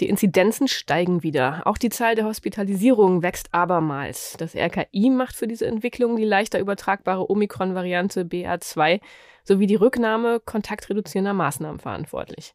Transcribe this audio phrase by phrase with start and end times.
[0.00, 1.62] Die Inzidenzen steigen wieder.
[1.66, 4.34] Auch die Zahl der Hospitalisierungen wächst abermals.
[4.38, 9.00] Das RKI macht für diese Entwicklung die leichter übertragbare Omikron-Variante BA2
[9.44, 12.54] sowie die Rücknahme kontaktreduzierender Maßnahmen verantwortlich.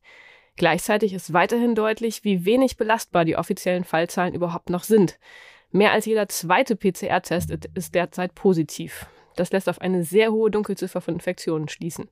[0.58, 5.18] Gleichzeitig ist weiterhin deutlich, wie wenig belastbar die offiziellen Fallzahlen überhaupt noch sind.
[5.72, 9.06] Mehr als jeder zweite PCR-Test ist derzeit positiv.
[9.38, 12.10] Das lässt auf eine sehr hohe Dunkelziffer von Infektionen schließen.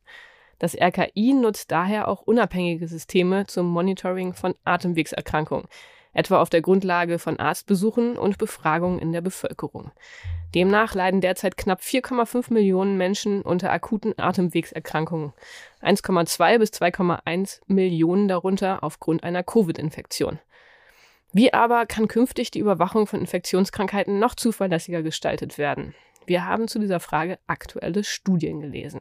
[0.59, 5.67] Das RKI nutzt daher auch unabhängige Systeme zum Monitoring von Atemwegserkrankungen,
[6.13, 9.91] etwa auf der Grundlage von Arztbesuchen und Befragungen in der Bevölkerung.
[10.55, 15.33] Demnach leiden derzeit knapp 4,5 Millionen Menschen unter akuten Atemwegserkrankungen,
[15.81, 20.39] 1,2 bis 2,1 Millionen darunter aufgrund einer Covid-Infektion.
[21.33, 25.93] Wie aber kann künftig die Überwachung von Infektionskrankheiten noch zuverlässiger gestaltet werden?
[26.27, 28.99] Wir haben zu dieser Frage aktuelle Studien gelesen.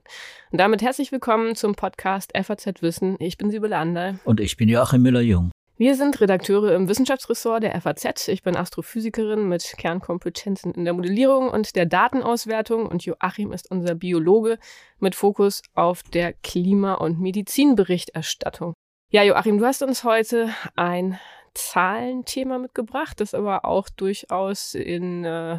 [0.53, 3.17] Und damit herzlich willkommen zum Podcast FAZ Wissen.
[3.19, 4.21] Ich bin Sibylle Ander.
[4.25, 5.51] Und ich bin Joachim Müller-Jung.
[5.77, 8.29] Wir sind Redakteure im Wissenschaftsressort der FAZ.
[8.29, 13.97] Ich bin Astrophysikerin mit Kernkompetenzen in der Modellierung und der Datenauswertung und Joachim ist unser
[13.97, 14.61] Biologe
[15.01, 18.73] mit Fokus auf der Klima- und Medizinberichterstattung.
[19.11, 21.19] Ja, Joachim, du hast uns heute ein
[21.55, 25.59] Zahlenthema mitgebracht, das aber auch durchaus in äh,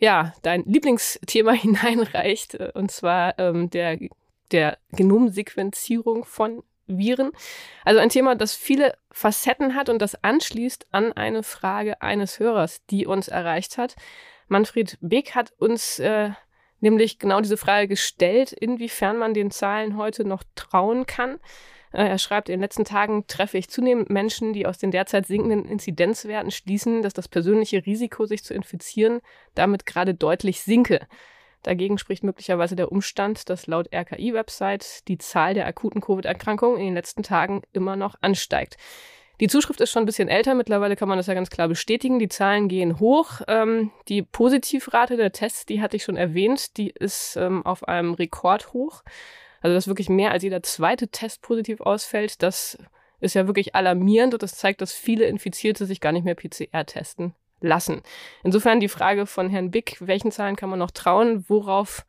[0.00, 3.98] ja, dein Lieblingsthema hineinreicht, äh, und zwar ähm, der,
[4.50, 7.30] der Genomsequenzierung von Viren.
[7.84, 12.84] Also ein Thema, das viele Facetten hat und das anschließt an eine Frage eines Hörers,
[12.86, 13.94] die uns erreicht hat.
[14.48, 16.30] Manfred Beck hat uns äh,
[16.80, 21.38] nämlich genau diese Frage gestellt, inwiefern man den Zahlen heute noch trauen kann.
[21.92, 25.26] Äh, er schreibt, in den letzten Tagen treffe ich zunehmend Menschen, die aus den derzeit
[25.26, 29.20] sinkenden Inzidenzwerten schließen, dass das persönliche Risiko, sich zu infizieren,
[29.54, 31.06] damit gerade deutlich sinke.
[31.62, 36.94] Dagegen spricht möglicherweise der Umstand, dass laut RKI-Website die Zahl der akuten Covid-Erkrankungen in den
[36.94, 38.76] letzten Tagen immer noch ansteigt.
[39.40, 40.54] Die Zuschrift ist schon ein bisschen älter.
[40.54, 42.18] Mittlerweile kann man das ja ganz klar bestätigen.
[42.18, 43.40] Die Zahlen gehen hoch.
[43.48, 48.12] Ähm, die Positivrate der Tests, die hatte ich schon erwähnt, die ist ähm, auf einem
[48.12, 49.02] Rekord hoch.
[49.60, 52.78] Also, dass wirklich mehr als jeder zweite Test positiv ausfällt, das
[53.20, 56.86] ist ja wirklich alarmierend und das zeigt, dass viele Infizierte sich gar nicht mehr PCR
[56.86, 58.02] testen lassen.
[58.42, 62.06] Insofern die Frage von Herrn Bick, welchen Zahlen kann man noch trauen, worauf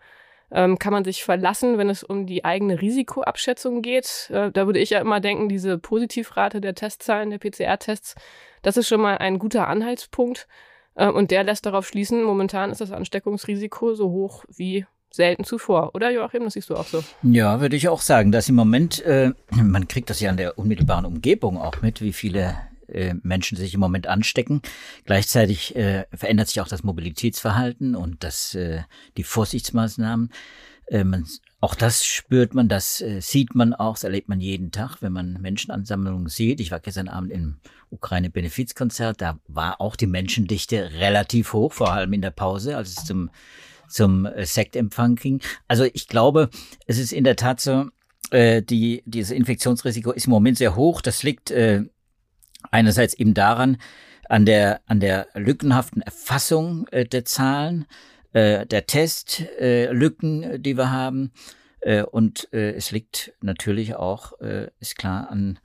[0.52, 4.30] ähm, kann man sich verlassen, wenn es um die eigene Risikoabschätzung geht.
[4.32, 8.16] Äh, da würde ich ja immer denken, diese Positivrate der Testzahlen, der PCR-Tests,
[8.62, 10.48] das ist schon mal ein guter Anhaltspunkt.
[10.96, 15.94] Äh, und der lässt darauf schließen, momentan ist das Ansteckungsrisiko so hoch wie selten zuvor,
[15.94, 16.44] oder Joachim?
[16.44, 17.04] Das siehst du auch so.
[17.22, 20.58] Ja, würde ich auch sagen, dass im Moment, äh, man kriegt das ja in der
[20.58, 22.56] unmittelbaren Umgebung auch mit, wie viele
[22.88, 24.62] äh, Menschen sich im Moment anstecken.
[25.06, 28.82] Gleichzeitig äh, verändert sich auch das Mobilitätsverhalten und das, äh,
[29.18, 30.32] die Vorsichtsmaßnahmen.
[30.88, 31.26] Äh, man,
[31.60, 35.14] auch das spürt man, das äh, sieht man auch, das erlebt man jeden Tag, wenn
[35.14, 36.60] man Menschenansammlungen sieht.
[36.60, 37.58] Ich war gestern Abend im
[37.92, 43.06] Ukraine-Benefizkonzert, da war auch die Menschendichte relativ hoch, vor allem in der Pause, als es
[43.06, 43.30] zum
[43.92, 45.42] zum äh, Sektempfang ging.
[45.68, 46.50] Also ich glaube,
[46.88, 47.86] es ist in der Tat so,
[48.32, 51.02] äh, die, dieses Infektionsrisiko ist im Moment sehr hoch.
[51.02, 51.84] Das liegt äh,
[52.72, 53.78] einerseits eben daran,
[54.30, 57.86] an der, an der lückenhaften Erfassung äh, der Zahlen,
[58.34, 61.32] äh, der Testlücken, äh, die wir haben.
[61.82, 65.60] Äh, und äh, es liegt natürlich auch, äh, ist klar, an,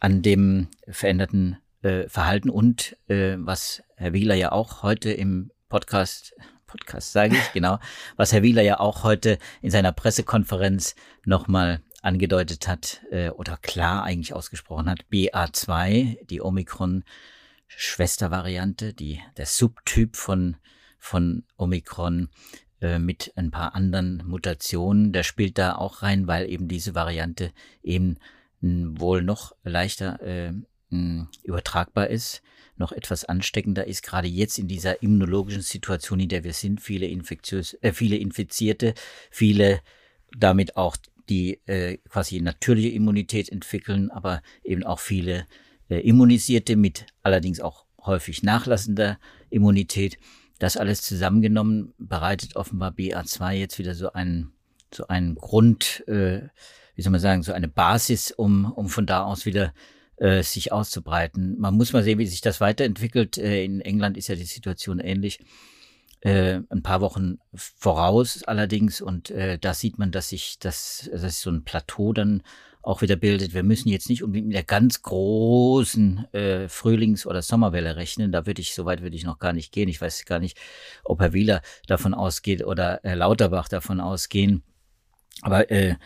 [0.00, 6.34] an dem veränderten äh, Verhalten und äh, was Herr Wieler ja auch heute im Podcast
[6.70, 7.78] Podcast sage ich, genau,
[8.16, 10.94] was Herr Wieler ja auch heute in seiner Pressekonferenz
[11.24, 20.14] nochmal angedeutet hat äh, oder klar eigentlich ausgesprochen hat, BA2, die Omikron-Schwestervariante, die der Subtyp
[20.16, 20.56] von,
[20.98, 22.28] von Omikron
[22.80, 27.50] äh, mit ein paar anderen Mutationen, der spielt da auch rein, weil eben diese Variante
[27.82, 28.18] eben
[28.60, 30.52] wohl noch leichter äh,
[31.42, 32.42] übertragbar ist
[32.80, 37.06] noch etwas ansteckender ist, gerade jetzt in dieser immunologischen Situation, in der wir sind, viele,
[37.06, 38.94] Infektiös, äh, viele Infizierte,
[39.30, 39.80] viele
[40.36, 40.96] damit auch
[41.28, 45.46] die äh, quasi natürliche Immunität entwickeln, aber eben auch viele
[45.88, 49.18] äh, Immunisierte mit allerdings auch häufig nachlassender
[49.50, 50.18] Immunität.
[50.58, 54.52] Das alles zusammengenommen bereitet offenbar BA2 jetzt wieder so einen,
[54.92, 56.48] so einen Grund, äh,
[56.94, 59.72] wie soll man sagen, so eine Basis, um, um von da aus wieder
[60.20, 61.58] äh, sich auszubreiten.
[61.58, 63.38] Man muss mal sehen, wie sich das weiterentwickelt.
[63.38, 65.40] Äh, in England ist ja die Situation ähnlich.
[66.20, 71.40] Äh, ein paar Wochen voraus allerdings und äh, da sieht man, dass sich das, dass
[71.40, 72.42] so ein Plateau dann
[72.82, 73.54] auch wieder bildet.
[73.54, 78.32] Wir müssen jetzt nicht unbedingt mit der ganz großen äh, Frühlings- oder Sommerwelle rechnen.
[78.32, 79.88] Da würde ich, soweit würde ich noch gar nicht gehen.
[79.88, 80.58] Ich weiß gar nicht,
[81.04, 84.62] ob Herr Wieler davon ausgeht oder Herr Lauterbach davon ausgehen.
[85.42, 85.96] Aber äh,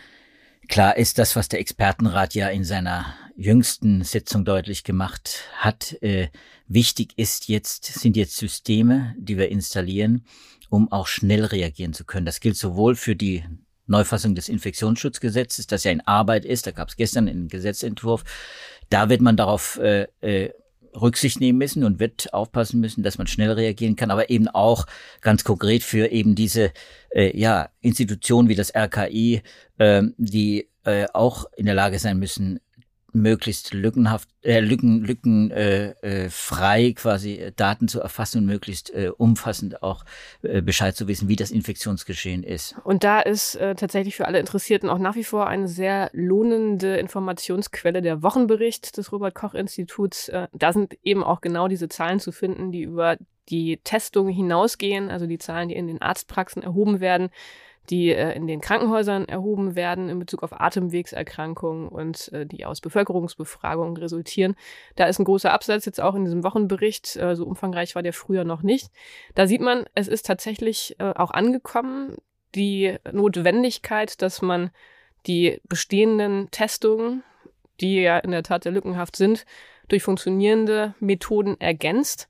[0.69, 5.96] Klar ist das, was der Expertenrat ja in seiner jüngsten Sitzung deutlich gemacht hat.
[6.02, 6.28] Äh,
[6.66, 10.25] wichtig ist jetzt, sind jetzt Systeme, die wir installieren,
[10.70, 12.26] um auch schnell reagieren zu können.
[12.26, 13.44] Das gilt sowohl für die
[13.86, 18.25] Neufassung des Infektionsschutzgesetzes, das ja in Arbeit ist, da gab es gestern einen Gesetzentwurf,
[18.88, 20.50] da wird man darauf äh, äh,
[20.94, 24.86] Rücksicht nehmen müssen und wird aufpassen müssen, dass man schnell reagieren kann, aber eben auch
[25.20, 26.72] ganz konkret für eben diese
[27.10, 29.42] äh, ja, Institutionen wie das RKI,
[29.78, 32.60] äh, die äh, auch in der Lage sein müssen,
[33.14, 39.11] möglichst lückenhaft, äh, Lücken, Lücken äh, äh, quasi äh, Daten zu erfassen und möglichst äh,
[39.16, 40.05] umfassend auch
[40.43, 42.75] äh, Bescheid zu wissen, wie das Infektionsgeschehen ist.
[42.84, 46.96] Und da ist äh, tatsächlich für alle Interessierten auch nach wie vor eine sehr lohnende
[46.96, 50.28] Informationsquelle der Wochenbericht des Robert Koch Instituts.
[50.28, 53.17] Äh, da sind eben auch genau diese Zahlen zu finden, die über
[53.49, 57.31] die Testung hinausgehen, also die Zahlen, die in den Arztpraxen erhoben werden
[57.90, 62.81] die äh, in den Krankenhäusern erhoben werden in Bezug auf Atemwegserkrankungen und äh, die aus
[62.81, 64.56] Bevölkerungsbefragungen resultieren.
[64.96, 67.16] Da ist ein großer Absatz jetzt auch in diesem Wochenbericht.
[67.16, 68.90] Äh, so umfangreich war der früher noch nicht.
[69.34, 72.16] Da sieht man, es ist tatsächlich äh, auch angekommen,
[72.54, 74.70] die Notwendigkeit, dass man
[75.26, 77.22] die bestehenden Testungen,
[77.81, 79.44] die ja in der Tat sehr lückenhaft sind,
[79.88, 82.28] durch funktionierende Methoden ergänzt.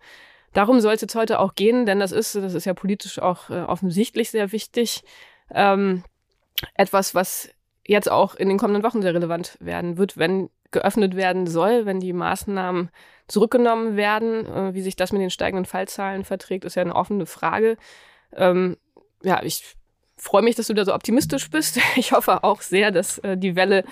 [0.53, 3.51] Darum soll es jetzt heute auch gehen, denn das ist, das ist ja politisch auch
[3.51, 5.03] äh, offensichtlich sehr wichtig,
[5.51, 6.05] ähm,
[6.75, 7.51] etwas, was
[7.87, 12.01] jetzt auch in den kommenden Wochen sehr relevant werden wird, wenn geöffnet werden soll, wenn
[12.01, 12.91] die Maßnahmen
[13.29, 14.47] zurückgenommen werden.
[14.47, 17.77] Äh, wie sich das mit den steigenden Fallzahlen verträgt, ist ja eine offene Frage.
[18.35, 18.77] Ähm,
[19.23, 19.77] ja, ich
[20.17, 21.81] freue mich, dass du da so optimistisch bist.
[21.97, 23.85] Ich hoffe auch sehr, dass äh, die Welle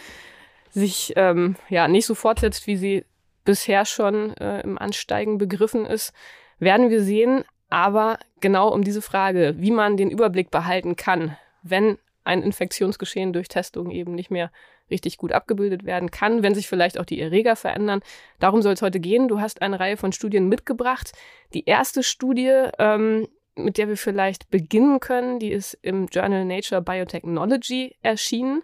[0.71, 3.05] sich ähm, ja nicht so fortsetzt, wie sie
[3.45, 6.13] bisher schon äh, im Ansteigen begriffen ist.
[6.59, 7.45] Werden wir sehen.
[7.73, 13.49] Aber genau um diese Frage, wie man den Überblick behalten kann, wenn ein Infektionsgeschehen durch
[13.49, 14.53] Testung eben nicht mehr
[14.91, 18.03] richtig gut abgebildet werden kann, wenn sich vielleicht auch die Erreger verändern.
[18.41, 19.27] Darum soll es heute gehen.
[19.27, 21.13] Du hast eine Reihe von Studien mitgebracht.
[21.55, 26.83] Die erste Studie, ähm, mit der wir vielleicht beginnen können, die ist im Journal Nature
[26.83, 28.63] Biotechnology erschienen.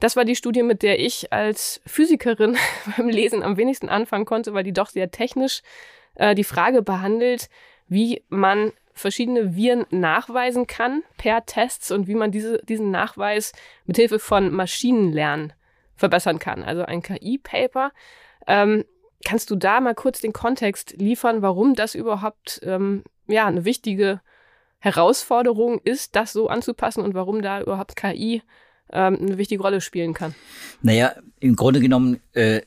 [0.00, 2.58] Das war die Studie, mit der ich als Physikerin
[2.98, 5.62] beim Lesen am wenigsten anfangen konnte, weil die doch sehr technisch
[6.16, 7.48] äh, die Frage behandelt,
[7.94, 13.52] wie man verschiedene Viren nachweisen kann per Tests und wie man diese, diesen Nachweis
[13.86, 15.52] mithilfe von Maschinenlernen
[15.96, 16.62] verbessern kann.
[16.62, 17.92] Also ein KI-Paper.
[18.46, 18.84] Ähm,
[19.24, 24.20] kannst du da mal kurz den Kontext liefern, warum das überhaupt ähm, ja, eine wichtige
[24.78, 28.42] Herausforderung ist, das so anzupassen und warum da überhaupt KI
[28.92, 30.34] ähm, eine wichtige Rolle spielen kann?
[30.82, 32.60] Naja, im Grunde genommen äh,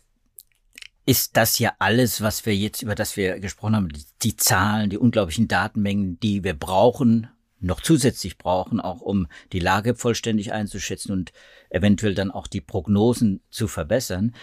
[1.08, 4.90] ist das ja alles, was wir jetzt, über das wir gesprochen haben, die, die, Zahlen,
[4.90, 7.30] die unglaublichen Datenmengen, die wir brauchen,
[7.62, 11.32] noch zusätzlich brauchen, auch um die Lage vollständig einzuschätzen und
[11.70, 14.36] eventuell dann auch die Prognosen zu verbessern,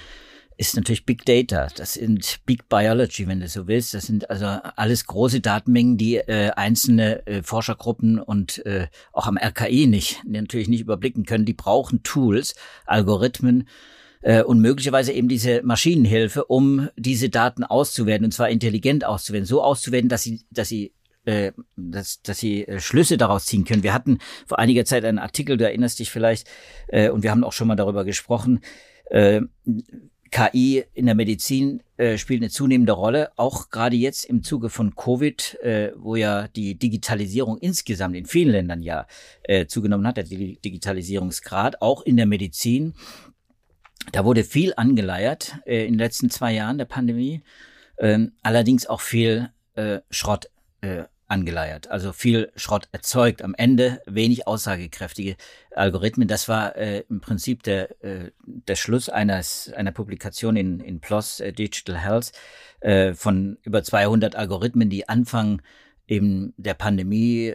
[0.56, 1.68] ist natürlich Big Data.
[1.76, 3.92] Das sind Big Biology, wenn du so willst.
[3.92, 9.36] Das sind also alles große Datenmengen, die äh, einzelne äh, Forschergruppen und äh, auch am
[9.36, 11.44] RKI nicht, natürlich nicht überblicken können.
[11.44, 12.54] Die brauchen Tools,
[12.86, 13.68] Algorithmen,
[14.24, 19.62] äh, und möglicherweise eben diese Maschinenhilfe, um diese Daten auszuwerten und zwar intelligent auszuwerten, so
[19.62, 20.92] auszuwerten, dass sie, dass sie
[21.26, 23.82] äh, dass, dass sie äh, Schlüsse daraus ziehen können.
[23.82, 26.48] Wir hatten vor einiger Zeit einen Artikel, du erinnerst dich vielleicht,
[26.88, 28.60] äh, und wir haben auch schon mal darüber gesprochen,
[29.10, 29.42] äh,
[30.30, 34.96] KI in der Medizin äh, spielt eine zunehmende Rolle, auch gerade jetzt im Zuge von
[34.96, 39.06] Covid, äh, wo ja die Digitalisierung insgesamt in vielen Ländern ja
[39.44, 42.94] äh, zugenommen hat, der Digitalisierungsgrad, auch in der Medizin.
[44.12, 47.42] Da wurde viel angeleiert äh, in den letzten zwei Jahren der Pandemie,
[47.98, 53.42] ähm, allerdings auch viel äh, Schrott äh, angeleiert, also viel Schrott erzeugt.
[53.42, 55.36] Am Ende wenig aussagekräftige
[55.74, 56.28] Algorithmen.
[56.28, 61.40] Das war äh, im Prinzip der, äh, der Schluss eines, einer Publikation in, in PLOS
[61.40, 62.32] äh, Digital Health
[62.80, 65.62] äh, von über 200 Algorithmen, die Anfang
[66.06, 67.54] eben der Pandemie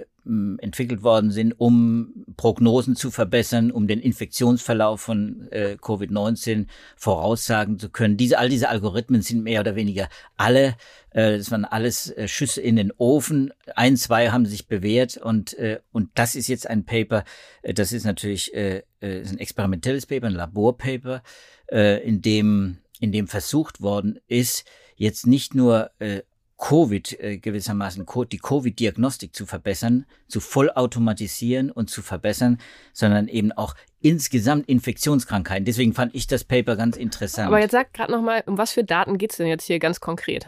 [0.60, 7.90] entwickelt worden sind, um Prognosen zu verbessern, um den Infektionsverlauf von äh, Covid-19 voraussagen zu
[7.90, 8.18] können.
[8.18, 10.76] Diese, all diese Algorithmen sind mehr oder weniger alle,
[11.12, 13.52] äh, das waren alles äh, Schüsse in den Ofen.
[13.76, 17.24] Ein, zwei haben sich bewährt und, äh, und das ist jetzt ein Paper,
[17.62, 21.24] äh, das ist natürlich äh, äh, ein experimentelles Paper, ein Laborpaper,
[21.72, 26.22] äh, in dem in dem versucht worden ist, jetzt nicht nur äh,
[26.60, 32.60] Covid äh, gewissermaßen die Covid-Diagnostik zu verbessern, zu vollautomatisieren und zu verbessern,
[32.94, 35.66] sondern eben auch insgesamt Infektionskrankheiten.
[35.66, 37.48] Deswegen fand ich das Paper ganz interessant.
[37.48, 40.48] Aber jetzt sag gerade nochmal, um was für Daten geht's denn jetzt hier ganz konkret?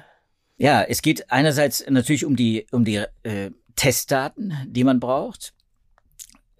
[0.57, 5.53] Ja, es geht einerseits natürlich um die um die äh, Testdaten, die man braucht.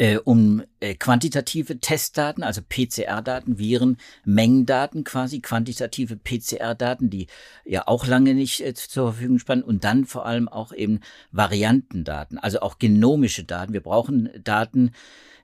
[0.02, 7.28] Äh, um äh, quantitative Testdaten, also PCR-Daten, Viren, Mengendaten quasi, quantitative PCR-Daten, die
[7.66, 12.40] ja auch lange nicht äh, zur Verfügung spannen und dann vor allem auch eben Variantendaten,
[12.40, 13.74] also auch genomische Daten.
[13.74, 14.90] Wir brauchen Daten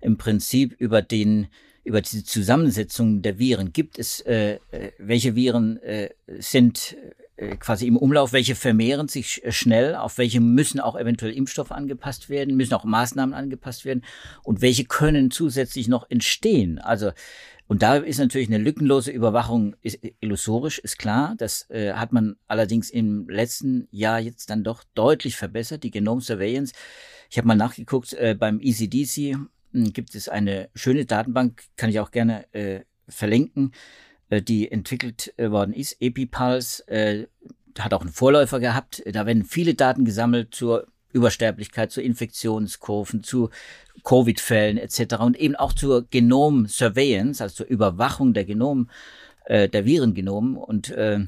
[0.02, 1.50] im Prinzip über den
[1.84, 3.74] über diese Zusammensetzung der Viren.
[3.74, 6.10] Gibt es, äh, äh welche Viren äh,
[6.40, 6.98] sind
[7.60, 12.56] quasi im Umlauf, welche vermehren sich schnell, auf welche müssen auch eventuell Impfstoffe angepasst werden,
[12.56, 14.04] müssen auch Maßnahmen angepasst werden
[14.44, 16.80] und welche können zusätzlich noch entstehen.
[16.80, 17.12] Also
[17.68, 21.36] und da ist natürlich eine lückenlose Überwachung ist illusorisch, ist klar.
[21.38, 26.22] Das äh, hat man allerdings im letzten Jahr jetzt dann doch deutlich verbessert, die Genome
[26.22, 26.74] Surveillance.
[27.30, 29.36] Ich habe mal nachgeguckt, äh, beim ECDC
[29.74, 33.76] hm, gibt es eine schöne Datenbank, kann ich auch gerne äh, verlinken äh,
[34.30, 35.98] die entwickelt äh, worden ist.
[36.00, 37.28] EpiPulse äh,
[37.80, 39.04] hat auch einen Vorläufer gehabt.
[39.06, 43.50] Da werden viele Daten gesammelt zur Übersterblichkeit, zu Infektionskurven, zu
[44.04, 45.16] Covid-Fällen etc.
[45.20, 48.90] und eben auch zur Genom-Surveillance, also zur Überwachung der Genom,
[49.46, 50.58] äh, der Virengenomen.
[50.58, 51.20] Und äh,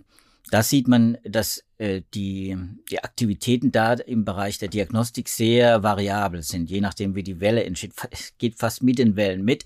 [0.52, 2.58] da sieht man, dass äh, die,
[2.90, 7.64] die Aktivitäten da im Bereich der Diagnostik sehr variabel sind, je nachdem, wie die Welle
[7.64, 7.94] entsteht.
[8.12, 9.66] Es geht fast mit den Wellen mit.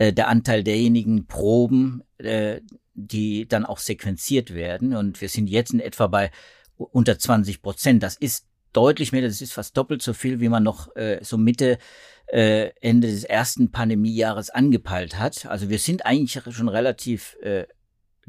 [0.00, 2.62] Äh, der Anteil derjenigen Proben, äh,
[2.94, 4.96] die dann auch sequenziert werden.
[4.96, 6.30] Und wir sind jetzt in etwa bei
[6.76, 8.02] unter 20 Prozent.
[8.02, 11.36] Das ist deutlich mehr, das ist fast doppelt so viel, wie man noch äh, so
[11.36, 11.76] Mitte,
[12.28, 15.44] äh, Ende des ersten Pandemiejahres angepeilt hat.
[15.44, 17.66] Also wir sind eigentlich schon relativ äh,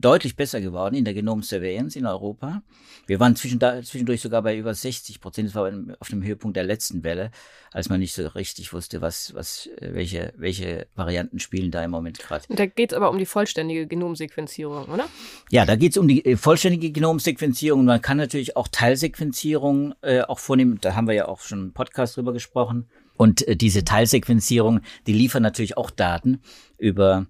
[0.02, 2.64] deutlich besser geworden in der Genom Surveillance in Europa.
[3.08, 5.50] Wir waren zwischendurch sogar bei über 60 Prozent.
[5.50, 7.32] Das war auf dem Höhepunkt der letzten Welle,
[7.72, 12.20] als man nicht so richtig wusste, was, was, welche, welche Varianten spielen da im Moment
[12.20, 12.46] gerade.
[12.50, 15.08] Da geht es aber um die vollständige Genomsequenzierung, oder?
[15.50, 17.86] Ja, da geht es um die äh, vollständige Genomsequenzierung.
[17.86, 20.80] Man kann natürlich auch Teilsequenzierung äh, auch vornehmen.
[20.82, 22.88] Da haben wir ja auch schon einen Podcast drüber gesprochen.
[23.18, 26.42] Und äh, diese Teilsequenzierung, die liefern natürlich auch Daten
[26.78, 27.28] über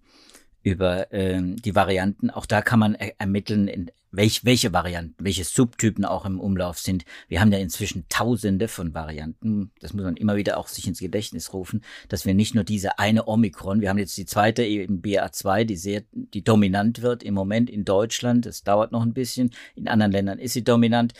[0.64, 2.30] über ähm, die Varianten.
[2.30, 6.78] Auch da kann man er ermitteln, in welch, welche Varianten, welche Subtypen auch im Umlauf
[6.80, 7.06] sind.
[7.28, 9.72] Wir haben ja inzwischen Tausende von Varianten.
[9.80, 13.00] Das muss man immer wieder auch sich ins Gedächtnis rufen, dass wir nicht nur diese
[13.00, 17.34] eine Omikron, wir haben jetzt die zweite eben BA2, die sehr, die dominant wird im
[17.34, 18.46] Moment in Deutschland.
[18.46, 19.52] Das dauert noch ein bisschen.
[19.76, 21.14] In anderen Ländern ist sie dominant.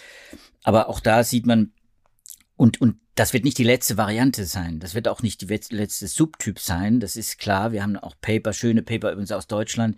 [0.64, 1.72] Aber auch da sieht man,
[2.58, 4.80] und, und das wird nicht die letzte Variante sein.
[4.80, 7.00] Das wird auch nicht die letzte Subtyp sein.
[7.00, 7.72] Das ist klar.
[7.72, 9.98] Wir haben auch Paper, schöne Paper übrigens aus Deutschland,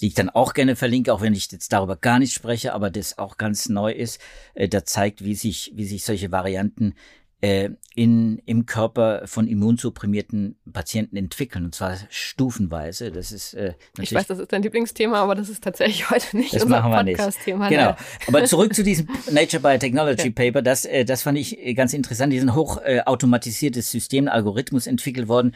[0.00, 2.90] die ich dann auch gerne verlinke, auch wenn ich jetzt darüber gar nicht spreche, aber
[2.90, 4.20] das auch ganz neu ist.
[4.54, 6.94] Äh, da zeigt, wie sich, wie sich solche Varianten
[7.40, 13.12] äh, in, im Körper von immunsupprimierten Patienten entwickeln, und zwar stufenweise.
[13.12, 16.54] Das ist äh, Ich weiß, das ist dein Lieblingsthema, aber das ist tatsächlich heute nicht
[16.54, 17.68] das unser Podcast-Thema.
[17.68, 17.96] Genau.
[18.26, 22.32] Aber zurück zu diesem Nature Biotechnology Paper, das, äh, das fand ich ganz interessant.
[22.32, 25.54] Die sind hoch äh, automatisiertes System, Algorithmus entwickelt worden,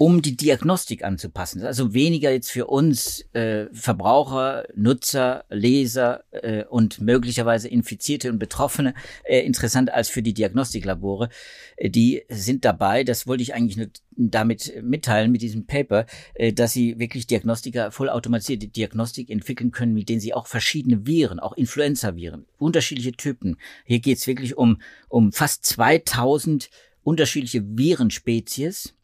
[0.00, 1.62] um die Diagnostik anzupassen.
[1.62, 8.94] Also weniger jetzt für uns äh, Verbraucher, Nutzer, Leser äh, und möglicherweise Infizierte und Betroffene
[9.24, 11.28] äh, interessant als für die Diagnostiklabore.
[11.76, 16.54] Äh, die sind dabei, das wollte ich eigentlich nur damit mitteilen mit diesem Paper, äh,
[16.54, 21.58] dass sie wirklich Diagnostiker, vollautomatisierte Diagnostik entwickeln können, mit denen sie auch verschiedene Viren, auch
[21.58, 23.58] Influenza-Viren, unterschiedliche Typen.
[23.84, 24.80] Hier geht es wirklich um,
[25.10, 26.70] um fast 2000
[27.02, 28.94] unterschiedliche Virenspezies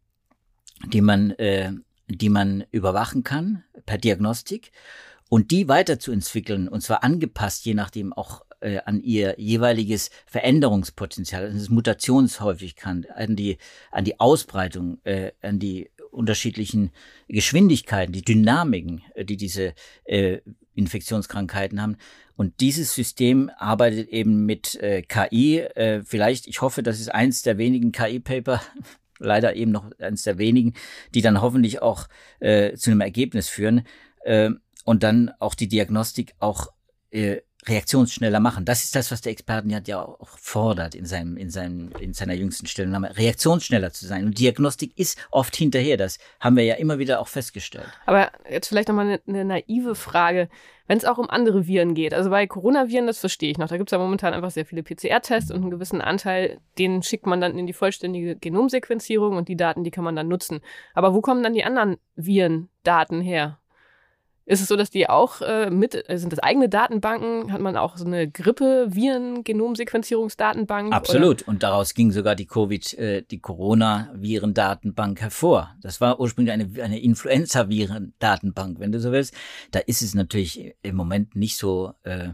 [0.85, 1.73] die man, äh,
[2.09, 4.73] die man überwachen kann per Diagnostik
[5.29, 11.59] und die weiterzuentwickeln und zwar angepasst, je nachdem auch äh, an ihr jeweiliges Veränderungspotenzial, an
[11.59, 13.59] das Mutationshäufigkeit, an die,
[13.91, 16.91] an die Ausbreitung, äh, an die unterschiedlichen
[17.29, 20.41] Geschwindigkeiten, die Dynamiken, äh, die diese äh,
[20.75, 21.97] Infektionskrankheiten haben.
[22.37, 25.61] Und dieses System arbeitet eben mit äh, KI.
[25.61, 28.61] Äh, vielleicht, ich hoffe, das ist eins der wenigen KI-Paper,
[29.19, 30.75] leider eben noch eines der wenigen,
[31.15, 32.09] die dann hoffentlich auch
[32.41, 33.87] äh, zu einem Ergebnis führen.
[34.23, 34.51] Äh,
[34.85, 36.69] und dann auch die Diagnostik auch
[37.11, 38.65] äh, reaktionsschneller machen.
[38.65, 42.35] Das ist das, was der Experten ja auch fordert in seinem, in seinem, in seiner
[42.35, 44.25] jüngsten Stellungnahme, reaktionsschneller zu sein.
[44.25, 45.97] Und Diagnostik ist oft hinterher.
[45.97, 47.89] Das haben wir ja immer wieder auch festgestellt.
[48.07, 50.49] Aber jetzt vielleicht nochmal eine, eine naive Frage,
[50.87, 52.15] wenn es auch um andere Viren geht.
[52.15, 53.69] Also bei Coronaviren, das verstehe ich noch.
[53.69, 57.27] Da gibt es ja momentan einfach sehr viele PCR-Tests und einen gewissen Anteil, den schickt
[57.27, 60.61] man dann in die vollständige Genomsequenzierung und die Daten, die kann man dann nutzen.
[60.95, 63.59] Aber wo kommen dann die anderen Virendaten her?
[64.49, 67.53] Ist es so, dass die auch äh, mit, äh, sind das eigene Datenbanken?
[67.53, 70.93] Hat man auch so eine Grippe-Viren-Genomsequenzierungsdatenbank?
[70.93, 71.43] Absolut.
[71.43, 71.49] Oder?
[71.49, 75.75] Und daraus ging sogar die Covid, äh, die Corona-Viren-Datenbank hervor.
[75.83, 79.35] Das war ursprünglich eine, eine Influenza-Viren-Datenbank, wenn du so willst.
[79.73, 82.29] Da ist es natürlich im Moment nicht so, äh,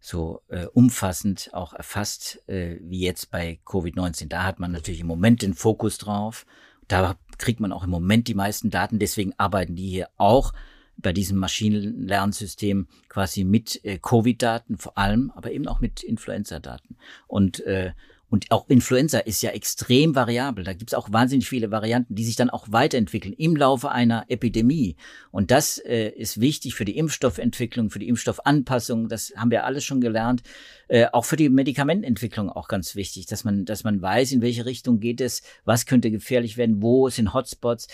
[0.00, 4.28] so äh, umfassend auch erfasst äh, wie jetzt bei Covid-19.
[4.28, 6.46] Da hat man natürlich im Moment den Fokus drauf.
[6.88, 8.98] Da kriegt man auch im Moment die meisten Daten.
[8.98, 10.54] Deswegen arbeiten die hier auch
[11.02, 16.96] bei diesem Maschinenlernsystem quasi mit äh, Covid-Daten vor allem, aber eben auch mit Influenza-Daten.
[17.26, 17.92] Und äh,
[18.32, 20.64] und auch Influenza ist ja extrem variabel.
[20.64, 24.24] Da gibt es auch wahnsinnig viele Varianten, die sich dann auch weiterentwickeln im Laufe einer
[24.28, 24.96] Epidemie.
[25.30, 29.10] Und das äh, ist wichtig für die Impfstoffentwicklung, für die Impfstoffanpassung.
[29.10, 30.42] Das haben wir alles schon gelernt.
[30.88, 34.64] Äh, auch für die Medikamentenentwicklung auch ganz wichtig, dass man, dass man weiß, in welche
[34.64, 37.88] Richtung geht es, was könnte gefährlich werden, wo sind Hotspots.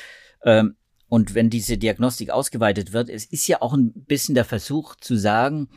[0.45, 0.77] Ähm,
[1.09, 5.17] und wenn diese Diagnostik ausgeweitet wird, es ist ja auch ein bisschen der Versuch zu
[5.17, 5.69] sagen,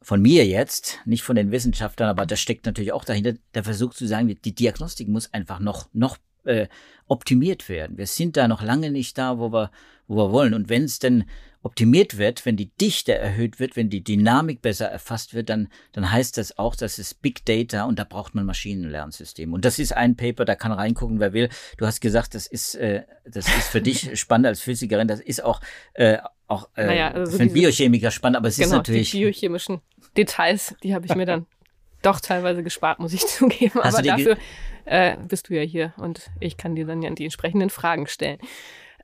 [0.00, 3.94] von mir jetzt, nicht von den Wissenschaftlern, aber das steckt natürlich auch dahinter, der Versuch
[3.94, 6.68] zu sagen, die Diagnostik muss einfach noch, noch äh,
[7.06, 7.96] optimiert werden.
[7.96, 9.70] Wir sind da noch lange nicht da, wo wir,
[10.06, 10.52] wo wir wollen.
[10.52, 11.24] Und wenn es denn
[11.64, 16.12] optimiert wird, wenn die Dichte erhöht wird, wenn die Dynamik besser erfasst wird, dann, dann
[16.12, 19.52] heißt das auch, dass es Big Data und da braucht man Maschinenlernsystem.
[19.52, 21.48] Und das ist ein Paper, da kann reingucken, wer will.
[21.78, 25.08] Du hast gesagt, das ist, äh, das ist für dich spannend als Physikerin.
[25.08, 25.60] Das ist auch,
[25.94, 26.18] äh,
[26.48, 29.10] auch äh, naja, also für einen Biochemiker spannend, aber es genau, ist natürlich.
[29.12, 29.80] Die biochemischen
[30.18, 31.46] Details, die habe ich mir dann
[32.02, 33.80] doch teilweise gespart, muss ich zugeben.
[33.82, 34.36] Hast aber dafür
[34.84, 38.38] äh, bist du ja hier und ich kann dir dann ja die entsprechenden Fragen stellen.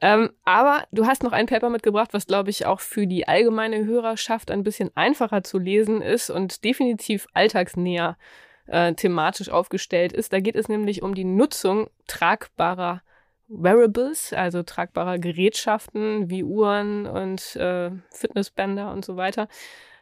[0.01, 3.85] Ähm, aber du hast noch ein Paper mitgebracht, was, glaube ich, auch für die allgemeine
[3.85, 8.17] Hörerschaft ein bisschen einfacher zu lesen ist und definitiv alltagsnäher
[8.67, 10.33] äh, thematisch aufgestellt ist.
[10.33, 13.03] Da geht es nämlich um die Nutzung tragbarer
[13.49, 19.49] Wearables, also tragbarer Gerätschaften wie Uhren und äh, Fitnessbänder und so weiter,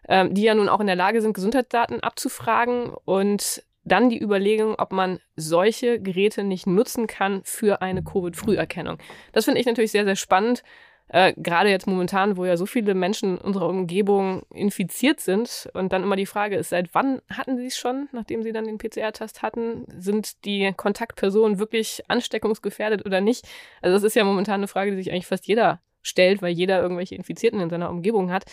[0.07, 4.75] ähm, die ja nun auch in der Lage sind, Gesundheitsdaten abzufragen und dann die Überlegung,
[4.77, 8.99] ob man solche Geräte nicht nutzen kann für eine Covid-Früherkennung.
[9.33, 10.63] Das finde ich natürlich sehr, sehr spannend.
[11.09, 15.93] Äh, Gerade jetzt momentan, wo ja so viele Menschen in unserer Umgebung infiziert sind und
[15.93, 18.79] dann immer die Frage ist, seit wann hatten sie es schon, nachdem sie dann den
[18.79, 19.87] PCR-Test hatten?
[19.99, 23.47] Sind die Kontaktpersonen wirklich ansteckungsgefährdet oder nicht?
[23.81, 26.81] Also das ist ja momentan eine Frage, die sich eigentlich fast jeder stellt, weil jeder
[26.81, 28.45] irgendwelche Infizierten in seiner Umgebung hat.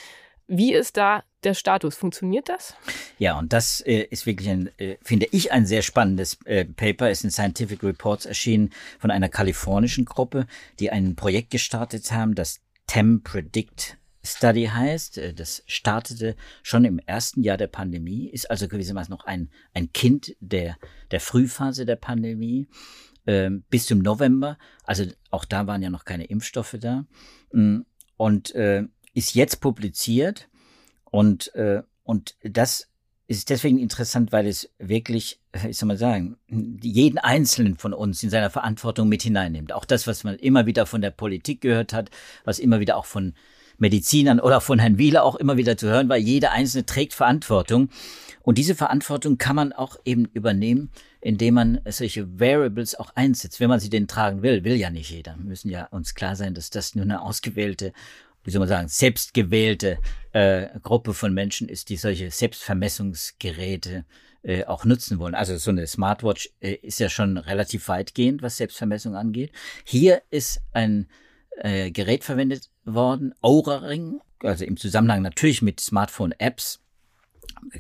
[0.48, 1.96] Wie ist da der Status?
[1.96, 2.76] Funktioniert das?
[3.18, 7.10] Ja, und das äh, ist wirklich ein, äh, finde ich, ein sehr spannendes äh, Paper.
[7.10, 10.46] Ist in Scientific Reports erschienen von einer kalifornischen Gruppe,
[10.80, 15.18] die ein Projekt gestartet haben, das TEM Predict Study heißt.
[15.18, 19.94] Äh, das startete schon im ersten Jahr der Pandemie, ist also gewissermaßen noch ein, ein
[19.94, 20.78] Kind der,
[21.12, 22.68] der Frühphase der Pandemie
[23.28, 24.58] ähm, bis zum November.
[24.84, 27.06] Also auch da waren ja noch keine Impfstoffe da.
[27.52, 27.82] Mm,
[28.18, 28.84] und äh,
[29.16, 30.48] ist jetzt publiziert
[31.06, 32.90] und, äh, und das
[33.28, 38.30] ist deswegen interessant, weil es wirklich, ich soll mal sagen, jeden Einzelnen von uns in
[38.30, 39.74] seiner Verantwortung mit hineinnimmt.
[39.74, 42.12] Auch das, was man immer wieder von der Politik gehört hat,
[42.44, 43.34] was immer wieder auch von
[43.78, 47.90] Medizinern oder von Herrn Wieler auch immer wieder zu hören war, jeder Einzelne trägt Verantwortung.
[48.44, 53.70] Und diese Verantwortung kann man auch eben übernehmen, indem man solche Variables auch einsetzt, wenn
[53.70, 54.64] man sie denn tragen will.
[54.64, 55.36] Will ja nicht jeder.
[55.38, 57.92] Wir müssen ja uns klar sein, dass das nur eine ausgewählte
[58.46, 59.98] wie soll man sagen, selbstgewählte
[60.32, 64.06] äh, Gruppe von Menschen ist, die solche Selbstvermessungsgeräte
[64.44, 65.34] äh, auch nutzen wollen.
[65.34, 69.52] Also so eine Smartwatch äh, ist ja schon relativ weitgehend, was Selbstvermessung angeht.
[69.84, 71.08] Hier ist ein
[71.58, 76.82] äh, Gerät verwendet worden, Aura Ring, also im Zusammenhang natürlich mit Smartphone-Apps.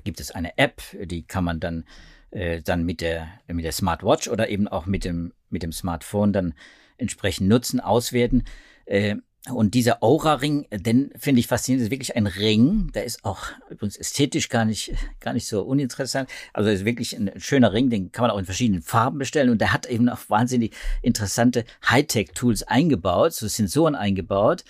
[0.04, 1.86] Gibt es eine App, die kann man dann
[2.32, 6.34] äh, dann mit der mit der Smartwatch oder eben auch mit dem mit dem Smartphone
[6.34, 6.54] dann
[6.98, 8.44] entsprechend nutzen, auswerten.
[8.86, 9.18] Äh,
[9.54, 12.92] und dieser Aura-Ring, den finde ich faszinierend, ist wirklich ein Ring.
[12.94, 16.30] Der ist auch übrigens ästhetisch gar nicht, gar nicht so uninteressant.
[16.52, 19.52] Also ist wirklich ein schöner Ring, den kann man auch in verschiedenen Farben bestellen.
[19.52, 24.64] Und der hat eben auch wahnsinnig interessante Hightech-Tools eingebaut, so Sensoren eingebaut.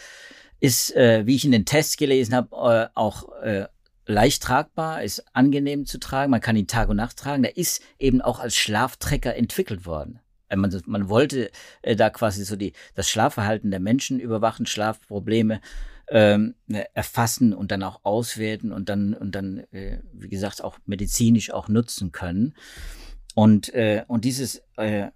[0.59, 3.67] Ist, äh, wie ich in den Tests gelesen habe, äh, auch äh,
[4.07, 6.31] leicht tragbar, ist angenehm zu tragen.
[6.31, 7.43] Man kann ihn Tag und Nacht tragen.
[7.43, 10.19] Der ist eben auch als Schlaftrecker entwickelt worden.
[10.49, 15.61] Äh, man, man wollte äh, da quasi so die, das Schlafverhalten der Menschen überwachen, Schlafprobleme
[16.09, 20.77] ähm, ne, erfassen und dann auch auswerten und dann, und dann, äh, wie gesagt, auch
[20.85, 22.53] medizinisch auch nutzen können.
[23.33, 25.07] Und, äh, und dieses, äh,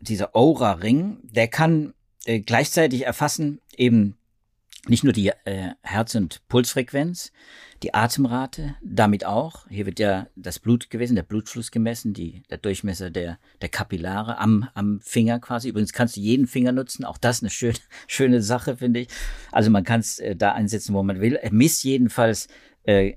[0.00, 1.94] dieser Aura-Ring, der kann
[2.24, 4.16] äh, gleichzeitig erfassen eben
[4.88, 7.32] nicht nur die äh, Herz- und Pulsfrequenz,
[7.82, 9.66] die Atemrate, damit auch.
[9.68, 14.38] Hier wird ja das Blut gewesen, der Blutfluss gemessen, die, der Durchmesser der, der Kapillare
[14.38, 15.68] am, am Finger quasi.
[15.68, 17.74] Übrigens kannst du jeden Finger nutzen, auch das eine schöne,
[18.06, 19.08] schöne Sache, finde ich.
[19.50, 21.34] Also man kann es äh, da einsetzen, wo man will.
[21.34, 22.48] Er misst jedenfalls
[22.84, 23.08] äh,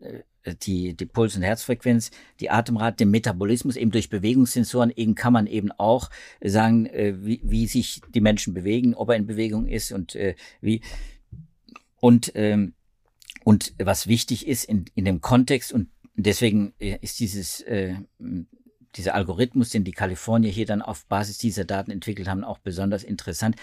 [0.00, 5.32] äh, die, die Puls- und Herzfrequenz, die Atemrate, den Metabolismus eben durch Bewegungssensoren eben kann
[5.32, 6.10] man eben auch
[6.42, 10.34] sagen, äh, wie, wie sich die Menschen bewegen, ob er in Bewegung ist und äh,
[10.60, 10.82] wie
[11.98, 12.74] und ähm,
[13.46, 17.94] und was wichtig ist in, in dem Kontext und deswegen äh, ist dieses, äh,
[18.96, 23.04] dieser Algorithmus, den die Kalifornier hier dann auf Basis dieser Daten entwickelt haben, auch besonders
[23.04, 23.54] interessant.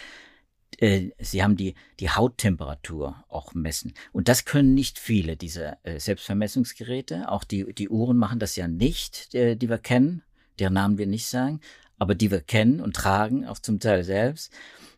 [0.78, 3.94] Äh, sie haben die, die Hauttemperatur auch messen.
[4.14, 7.30] Und das können nicht viele dieser äh, Selbstvermessungsgeräte.
[7.30, 10.24] Auch die, die Uhren machen das ja nicht, die, die wir kennen,
[10.60, 11.60] deren Namen wir nicht sagen,
[12.00, 14.54] aber die wir kennen und tragen, auch zum Teil selbst.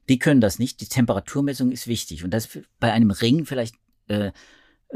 [0.09, 0.79] Die können das nicht.
[0.79, 2.23] Die Temperaturmessung ist wichtig.
[2.23, 3.73] Und das bei einem Ring vielleicht
[4.09, 4.31] äh,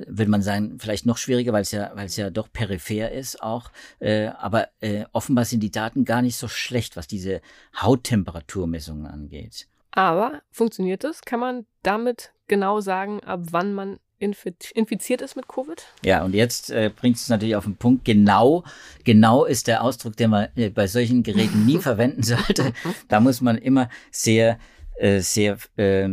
[0.07, 3.41] würde man sagen, vielleicht noch schwieriger, weil es ja, weil es ja doch peripher ist
[3.41, 3.71] auch.
[3.99, 7.41] Äh, aber äh, offenbar sind die Daten gar nicht so schlecht, was diese
[7.79, 9.67] Hauttemperaturmessungen angeht.
[9.91, 11.21] Aber funktioniert es?
[11.21, 15.85] Kann man damit genau sagen, ab wann man infiziert ist mit Covid?
[16.03, 18.05] Ja, und jetzt äh, bringt es natürlich auf den Punkt.
[18.05, 18.63] Genau,
[19.03, 22.73] genau ist der Ausdruck, den man äh, bei solchen Geräten nie verwenden sollte.
[23.07, 24.59] Da muss man immer sehr,
[24.97, 26.09] äh, sehr äh,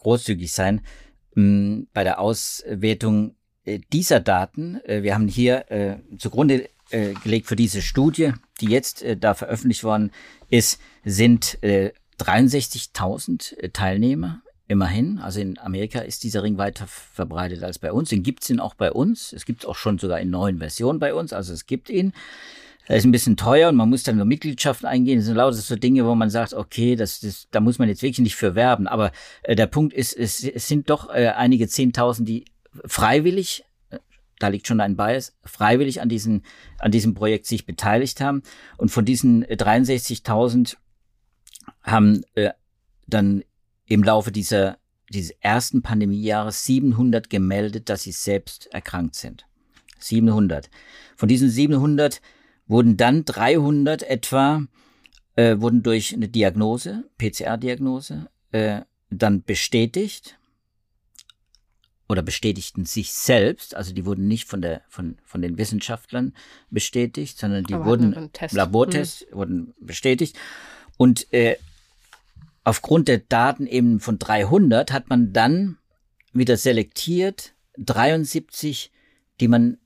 [0.00, 0.82] großzügig sein
[1.36, 4.80] bei der Auswertung äh, dieser Daten.
[4.84, 10.12] Äh, wir haben hier äh, zugrunde gelegt für diese Studie, die jetzt da veröffentlicht worden
[10.50, 15.18] ist, sind äh, 63.000 äh, Teilnehmer immerhin.
[15.18, 18.10] Also in Amerika ist dieser Ring weiter verbreitet als bei uns.
[18.10, 19.32] Den gibt's ihn auch bei uns.
[19.32, 21.32] Es gibt auch schon sogar in neuen Versionen bei uns.
[21.32, 22.12] Also es gibt ihn.
[22.88, 25.18] Er ist ein bisschen teuer und man muss dann nur Mitgliedschaften eingehen.
[25.18, 28.02] Das sind lauter so Dinge, wo man sagt, okay, das, das, da muss man jetzt
[28.02, 28.86] wirklich nicht für werben.
[28.86, 29.10] Aber
[29.42, 32.44] äh, der Punkt ist, es, es sind doch äh, einige Zehntausend, die
[32.84, 33.98] freiwillig, äh,
[34.38, 36.44] da liegt schon ein Bias, freiwillig an, diesen,
[36.78, 38.42] an diesem Projekt sich beteiligt haben.
[38.76, 40.76] Und von diesen 63.000 äh,
[41.82, 42.50] haben äh,
[43.08, 43.42] dann
[43.86, 44.78] im Laufe dieser,
[45.12, 49.44] dieses ersten Pandemiejahres 700 gemeldet, dass sie selbst erkrankt sind.
[49.98, 50.70] 700.
[51.16, 52.20] Von diesen 700
[52.66, 54.66] wurden dann 300 etwa,
[55.36, 60.38] äh, wurden durch eine Diagnose, PCR-Diagnose, äh, dann bestätigt
[62.08, 66.34] oder bestätigten sich selbst, also die wurden nicht von der von von den Wissenschaftlern
[66.70, 69.36] bestätigt, sondern die Aber wurden Labortests hm.
[69.36, 70.36] wurden bestätigt.
[70.96, 71.56] Und äh,
[72.64, 75.78] aufgrund der Daten eben von 300 hat man dann
[76.32, 78.92] wieder selektiert 73,
[79.40, 79.78] die man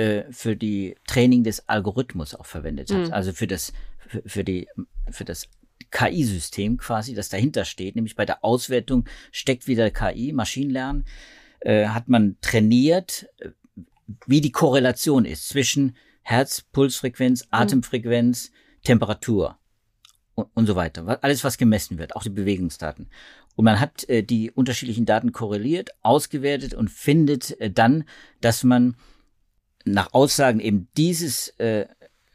[0.00, 3.08] äh, für die Training des Algorithmus auch verwendet hat.
[3.08, 3.12] Mhm.
[3.12, 3.74] Also für das,
[4.08, 4.66] für, für die,
[5.10, 5.48] für das
[5.90, 11.04] KI-System quasi, das dahinter steht, nämlich bei der Auswertung steckt wieder KI, Maschinenlernen,
[11.60, 13.50] äh, hat man trainiert, äh,
[14.26, 17.48] wie die Korrelation ist zwischen Herz, Pulsfrequenz, hm.
[17.50, 18.84] Atemfrequenz, mhm.
[18.84, 19.58] Temperatur
[20.34, 21.18] und, und, so weiter.
[21.22, 23.10] Alles, was gemessen wird, auch die Bewegungsdaten.
[23.54, 28.04] Und man hat äh, die unterschiedlichen Daten korreliert, ausgewertet und findet äh, dann,
[28.40, 28.96] dass man
[29.84, 31.86] nach Aussagen eben dieses, äh,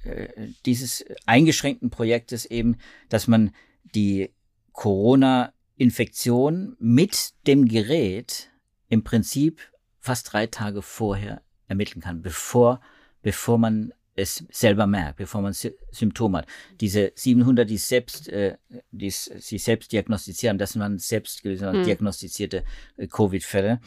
[0.03, 0.27] äh,
[0.65, 2.77] dieses eingeschränkten Projektes eben,
[3.09, 3.51] dass man
[3.83, 4.31] die
[4.73, 8.51] Corona-Infektion mit dem Gerät
[8.89, 9.61] im Prinzip
[9.99, 12.81] fast drei Tage vorher ermitteln kann, bevor,
[13.21, 15.53] bevor man es selber merkt, bevor man
[15.91, 16.47] Symptome hat.
[16.79, 18.57] Diese 700, die selbst, äh,
[18.91, 21.83] die sich selbst diagnostizieren, das sind selbst hm.
[21.83, 22.63] diagnostizierte
[22.97, 23.81] äh, Covid-Fälle.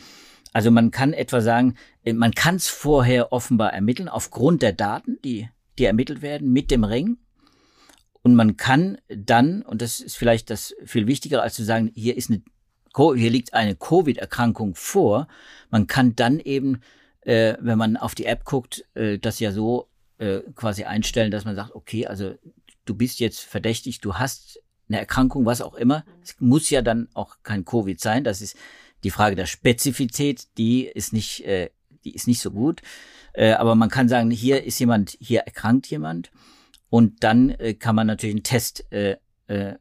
[0.53, 5.19] Also man kann etwa sagen, äh, man kann es vorher offenbar ermitteln aufgrund der Daten,
[5.25, 7.19] die, die ermittelt werden mit dem Ring.
[8.23, 12.17] Und man kann dann, und das ist vielleicht das viel wichtiger, als zu sagen, hier
[12.17, 12.43] ist eine,
[13.17, 15.29] hier liegt eine Covid-Erkrankung vor.
[15.71, 16.81] Man kann dann eben,
[17.21, 21.45] äh, wenn man auf die App guckt, äh, das ja so äh, quasi einstellen, dass
[21.45, 22.35] man sagt, okay, also
[22.85, 26.05] du bist jetzt verdächtig, du hast eine Erkrankung, was auch immer.
[26.23, 28.25] Es muss ja dann auch kein Covid sein.
[28.25, 28.57] Das ist
[29.05, 31.71] die Frage der Spezifität, die ist nicht, äh,
[32.05, 32.83] die ist nicht so gut.
[33.33, 36.31] Äh, aber man kann sagen, hier ist jemand, hier erkrankt jemand.
[36.91, 39.75] Und dann äh, kann man natürlich einen Test äh, äh,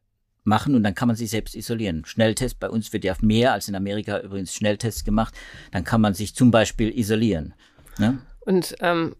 [0.44, 2.06] machen und dann kann man sich selbst isolieren.
[2.06, 5.34] Schnelltest, bei uns wird ja mehr als in Amerika übrigens Schnelltests gemacht.
[5.72, 7.54] Dann kann man sich zum Beispiel isolieren.
[7.98, 8.20] Ne?
[8.42, 9.16] Und ähm,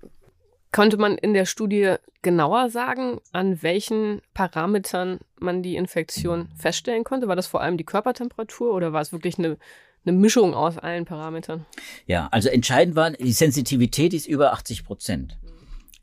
[0.72, 7.28] Konnte man in der Studie genauer sagen, an welchen Parametern man die Infektion feststellen konnte?
[7.28, 9.58] War das vor allem die Körpertemperatur oder war es wirklich eine
[10.08, 11.66] eine Mischung aus allen Parametern.
[12.06, 15.38] Ja, also entscheidend war, die Sensitivität ist über 80 Prozent.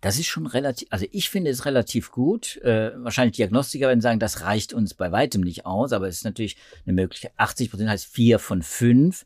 [0.00, 2.58] Das ist schon relativ, also ich finde es relativ gut.
[2.58, 6.24] Äh, wahrscheinlich Diagnostiker werden sagen, das reicht uns bei weitem nicht aus, aber es ist
[6.24, 7.32] natürlich eine Möglichkeit.
[7.38, 9.24] 80 Prozent heißt vier von fünf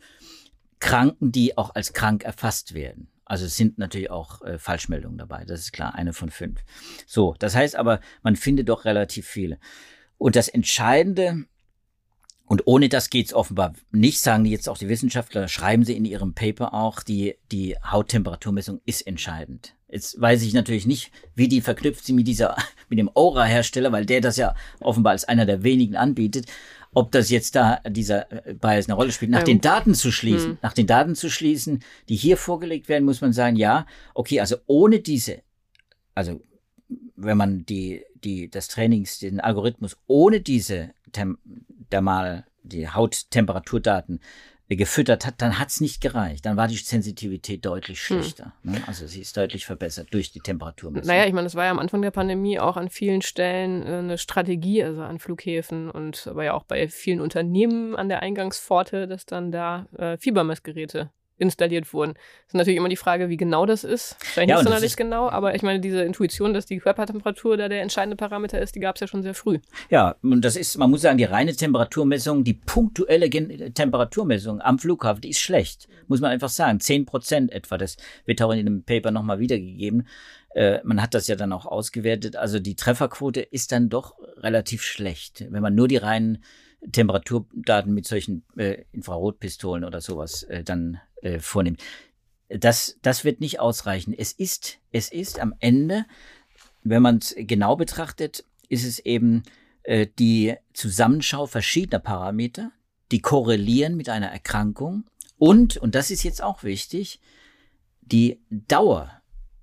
[0.78, 3.08] Kranken, die auch als krank erfasst werden.
[3.24, 6.60] Also es sind natürlich auch äh, Falschmeldungen dabei, das ist klar, eine von fünf.
[7.06, 9.58] So, das heißt aber, man findet doch relativ viele.
[10.16, 11.44] Und das Entscheidende
[12.48, 16.34] und ohne das geht's offenbar nicht, sagen jetzt auch die Wissenschaftler, schreiben sie in ihrem
[16.34, 19.74] Paper auch, die, die Hauttemperaturmessung ist entscheidend.
[19.90, 22.56] Jetzt weiß ich natürlich nicht, wie die verknüpft sie mit dieser,
[22.88, 26.46] mit dem Aura-Hersteller, weil der das ja offenbar als einer der wenigen anbietet.
[26.94, 29.44] Ob das jetzt da dieser äh, Bias eine Rolle spielt, nach ja.
[29.44, 30.58] den Daten zu schließen, hm.
[30.62, 34.56] nach den Daten zu schließen, die hier vorgelegt werden, muss man sagen, ja, okay, also
[34.66, 35.42] ohne diese,
[36.14, 36.40] also
[37.14, 40.90] wenn man die, die, das Trainings, den Algorithmus ohne diese
[41.90, 44.20] Thermal, die Hauttemperaturdaten
[44.76, 46.44] gefüttert hat, dann hat's nicht gereicht.
[46.44, 48.22] Dann war die Sensitivität deutlich hm.
[48.22, 48.52] schlechter.
[48.62, 48.72] Hm.
[48.72, 48.82] Ne?
[48.86, 51.08] Also sie ist deutlich verbessert durch die Temperaturmessung.
[51.08, 53.98] Naja, ich meine, es war ja am Anfang der Pandemie auch an vielen Stellen äh,
[53.98, 59.08] eine Strategie, also an Flughäfen und aber ja auch bei vielen Unternehmen an der Eingangspforte,
[59.08, 62.14] dass dann da äh, Fiebermessgeräte installiert wurden.
[62.14, 64.16] Das ist natürlich immer die Frage, wie genau das ist.
[64.20, 67.82] Vielleicht ja, nicht sonderlich genau, aber ich meine, diese Intuition, dass die Körpertemperatur da der
[67.82, 69.58] entscheidende Parameter ist, die gab es ja schon sehr früh.
[69.90, 74.78] Ja, und das ist, man muss sagen, die reine Temperaturmessung, die punktuelle Gen Temperaturmessung am
[74.78, 75.88] Flughafen, die ist schlecht.
[76.06, 76.80] Muss man einfach sagen.
[76.80, 77.78] Zehn Prozent etwa.
[77.78, 80.06] Das wird auch in dem Paper nochmal wiedergegeben.
[80.54, 82.36] Äh, man hat das ja dann auch ausgewertet.
[82.36, 85.44] Also die Trefferquote ist dann doch relativ schlecht.
[85.50, 86.42] Wenn man nur die reinen
[86.92, 91.82] Temperaturdaten mit solchen äh, Infrarotpistolen oder sowas äh, dann äh, vornimmt.
[92.48, 94.14] Das, das wird nicht ausreichen.
[94.16, 96.06] Es ist, es ist am Ende,
[96.82, 99.42] wenn man es genau betrachtet, ist es eben
[99.82, 102.72] äh, die Zusammenschau verschiedener Parameter,
[103.10, 105.04] die korrelieren mit einer Erkrankung
[105.38, 107.20] und, und das ist jetzt auch wichtig,
[108.00, 109.10] die Dauer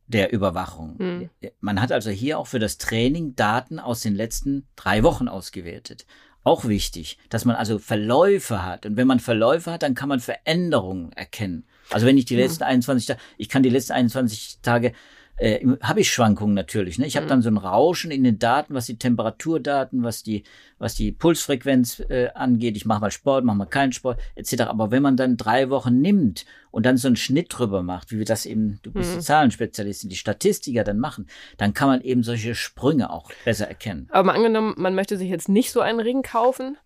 [0.07, 0.95] der Überwachung.
[0.97, 1.29] Mhm.
[1.59, 6.05] Man hat also hier auch für das Training Daten aus den letzten drei Wochen ausgewertet
[6.45, 8.85] auch wichtig, dass man also Verläufe hat.
[8.85, 11.65] Und wenn man Verläufe hat, dann kann man Veränderungen erkennen.
[11.89, 14.93] Also wenn ich die letzten 21 Tage, ich kann die letzten 21 Tage
[15.37, 16.97] äh, habe ich Schwankungen natürlich.
[16.97, 17.05] Ne?
[17.05, 17.29] Ich habe mhm.
[17.29, 20.43] dann so ein Rauschen in den Daten, was die Temperaturdaten, was die,
[20.77, 22.77] was die Pulsfrequenz äh, angeht.
[22.77, 24.61] Ich mache mal Sport, mache mal keinen Sport, etc.
[24.63, 28.17] Aber wenn man dann drei Wochen nimmt und dann so einen Schnitt drüber macht, wie
[28.17, 29.19] wir das eben, du bist mhm.
[29.19, 34.07] die Zahlenspezialistin, die Statistiker dann machen, dann kann man eben solche Sprünge auch besser erkennen.
[34.11, 36.77] Aber mal angenommen, man möchte sich jetzt nicht so einen Ring kaufen,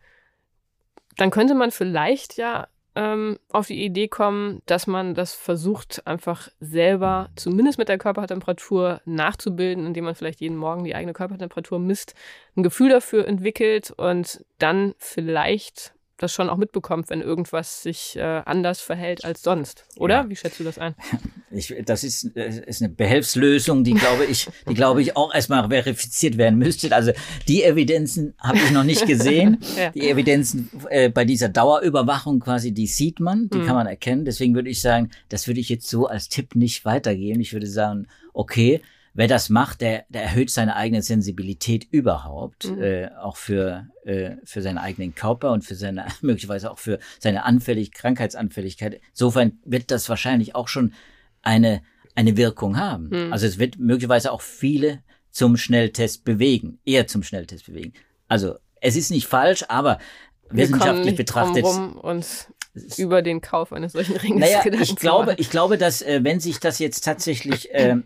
[1.18, 2.68] dann könnte man vielleicht ja
[3.00, 9.00] ähm, auf die Idee kommen, dass man das versucht, einfach selber, zumindest mit der Körpertemperatur,
[9.06, 12.14] nachzubilden, indem man vielleicht jeden Morgen die eigene Körpertemperatur misst,
[12.58, 18.22] ein Gefühl dafür entwickelt und dann vielleicht das schon auch mitbekommt, wenn irgendwas sich äh,
[18.22, 20.16] anders verhält als sonst, oder?
[20.16, 20.30] Ja.
[20.30, 20.96] Wie schätzt du das ein?
[21.52, 26.38] Ich, das ist, ist eine Behelfslösung, die glaube ich, die glaube ich auch erstmal verifiziert
[26.38, 26.96] werden müsste.
[26.96, 27.12] Also
[27.48, 29.58] die Evidenzen habe ich noch nicht gesehen.
[29.76, 29.90] ja.
[29.90, 33.66] Die Evidenzen äh, bei dieser Dauerüberwachung quasi, die sieht man, die mhm.
[33.66, 34.26] kann man erkennen.
[34.26, 37.42] Deswegen würde ich sagen, das würde ich jetzt so als Tipp nicht weitergeben.
[37.42, 38.82] Ich würde sagen, okay,
[39.20, 42.82] wer das macht, der, der erhöht seine eigene Sensibilität überhaupt, mhm.
[42.82, 47.44] äh, auch für, äh, für seinen eigenen Körper und für seine, möglicherweise auch für seine
[47.44, 49.02] Anfällig Krankheitsanfälligkeit.
[49.10, 50.94] Insofern wird das wahrscheinlich auch schon
[51.42, 51.82] eine,
[52.16, 53.10] eine Wirkung haben.
[53.10, 53.34] Mhm.
[53.34, 57.92] Also es wird möglicherweise auch viele zum Schnelltest bewegen, eher zum Schnelltest bewegen.
[58.30, 60.00] Also es ist nicht falsch, aber
[60.50, 61.66] Wir wissenschaftlich betrachtet.
[62.96, 64.40] Über den Kauf eines solchen Ringes.
[64.40, 67.98] Naja, ich glaube, ich glaube, dass äh, wenn sich das jetzt tatsächlich äh,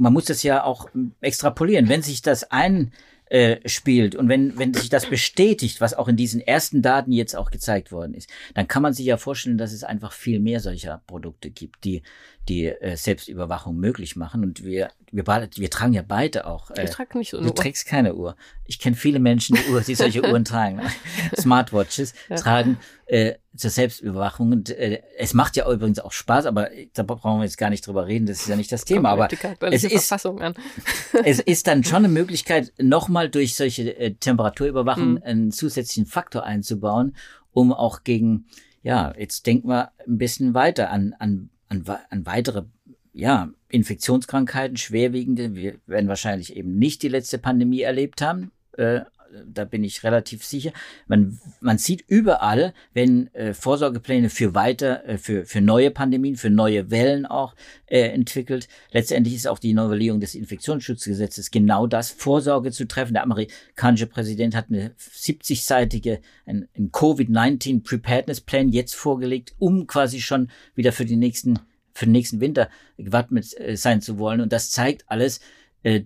[0.00, 0.88] man muss das ja auch
[1.20, 1.88] extrapolieren.
[1.88, 2.92] Wenn sich das ein
[3.26, 7.36] äh, spielt und wenn, wenn sich das bestätigt, was auch in diesen ersten Daten jetzt
[7.36, 10.58] auch gezeigt worden ist, dann kann man sich ja vorstellen, dass es einfach viel mehr
[10.58, 12.02] solcher Produkte gibt, die
[12.48, 14.42] die äh, Selbstüberwachung möglich machen.
[14.42, 16.70] Und wir, wir, wir tragen ja beide auch.
[16.70, 17.54] Äh, ich trage nicht so eine Du Uhr.
[17.54, 18.34] trägst keine Uhr.
[18.64, 20.80] Ich kenne viele Menschen, die, Uhr, die solche Uhren tragen.
[21.36, 22.36] Smartwatches ja.
[22.36, 24.52] tragen äh, zur Selbstüberwachung.
[24.52, 27.86] Und, äh, es macht ja übrigens auch Spaß, aber da brauchen wir jetzt gar nicht
[27.86, 29.10] drüber reden, das ist ja nicht das Thema.
[29.10, 30.12] Aber es ist,
[31.24, 35.22] es ist dann schon eine Möglichkeit, nochmal durch solche äh, Temperaturüberwachung mhm.
[35.22, 37.14] einen zusätzlichen Faktor einzubauen,
[37.52, 38.46] um auch gegen,
[38.82, 42.64] ja, jetzt denken wir ein bisschen weiter an, an an, an weitere
[43.12, 45.54] ja, Infektionskrankheiten, schwerwiegende.
[45.54, 48.52] Wir werden wahrscheinlich eben nicht die letzte Pandemie erlebt haben.
[48.76, 49.00] Äh,
[49.46, 50.72] da bin ich relativ sicher.
[51.06, 56.50] Man, man sieht überall, wenn äh, Vorsorgepläne für weiter, äh, für, für neue Pandemien, für
[56.50, 57.54] neue Wellen auch
[57.86, 58.68] äh, entwickelt.
[58.92, 63.14] Letztendlich ist auch die Novellierung des Infektionsschutzgesetzes genau das, Vorsorge zu treffen.
[63.14, 70.20] Der amerikanische Präsident hat eine 70-seitige ein, ein Covid-19 Preparedness Plan jetzt vorgelegt, um quasi
[70.20, 71.58] schon wieder für die nächsten
[71.92, 74.40] für den nächsten Winter gewappnet äh, sein zu wollen.
[74.40, 75.40] Und das zeigt alles,
[75.82, 76.02] äh,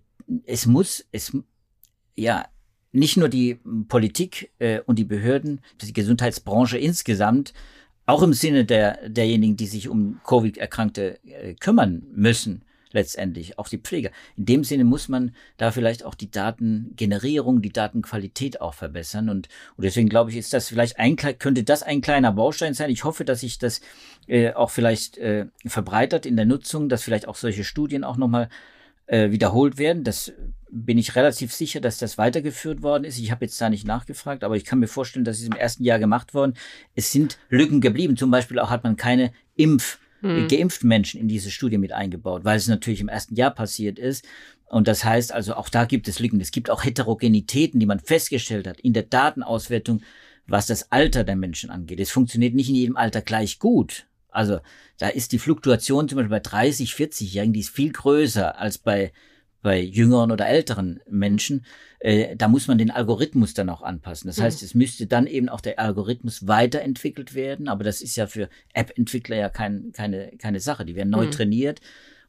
[0.46, 1.36] es muss, es,
[2.16, 2.46] ja,
[2.94, 7.52] nicht nur die Politik äh, und die Behörden, die Gesundheitsbranche insgesamt,
[8.06, 13.78] auch im Sinne der, derjenigen, die sich um Covid-Erkrankte äh, kümmern müssen, letztendlich, auch die
[13.78, 14.10] Pfleger.
[14.36, 19.28] In dem Sinne muss man da vielleicht auch die Datengenerierung, die Datenqualität auch verbessern.
[19.28, 22.90] Und, und deswegen glaube ich, ist das vielleicht ein, könnte das ein kleiner Baustein sein.
[22.90, 23.80] Ich hoffe, dass sich das
[24.28, 28.48] äh, auch vielleicht äh, verbreitert in der Nutzung, dass vielleicht auch solche Studien auch nochmal
[29.06, 30.04] äh, wiederholt werden.
[30.04, 30.32] Das
[30.70, 33.18] bin ich relativ sicher, dass das weitergeführt worden ist.
[33.18, 35.84] Ich habe jetzt da nicht nachgefragt, aber ich kann mir vorstellen, dass es im ersten
[35.84, 36.54] Jahr gemacht worden.
[36.94, 38.16] Es sind Lücken geblieben.
[38.16, 40.48] Zum Beispiel auch hat man keine Impf mhm.
[40.48, 44.24] geimpften Menschen in diese Studie mit eingebaut, weil es natürlich im ersten Jahr passiert ist.
[44.66, 46.40] Und das heißt also, auch da gibt es Lücken.
[46.40, 50.02] Es gibt auch Heterogenitäten, die man festgestellt hat in der Datenauswertung,
[50.46, 52.00] was das Alter der Menschen angeht.
[52.00, 54.06] Es funktioniert nicht in jedem Alter gleich gut.
[54.34, 54.60] Also
[54.98, 59.12] da ist die Fluktuation zum Beispiel bei 30, 40-Jährigen, die ist viel größer als bei
[59.64, 61.64] bei jüngeren oder älteren Menschen,
[61.98, 64.28] äh, da muss man den Algorithmus dann auch anpassen.
[64.28, 64.66] Das heißt, mhm.
[64.66, 69.36] es müsste dann eben auch der Algorithmus weiterentwickelt werden, aber das ist ja für App-Entwickler
[69.36, 70.84] ja kein, keine, keine Sache.
[70.84, 71.30] Die werden neu mhm.
[71.30, 71.80] trainiert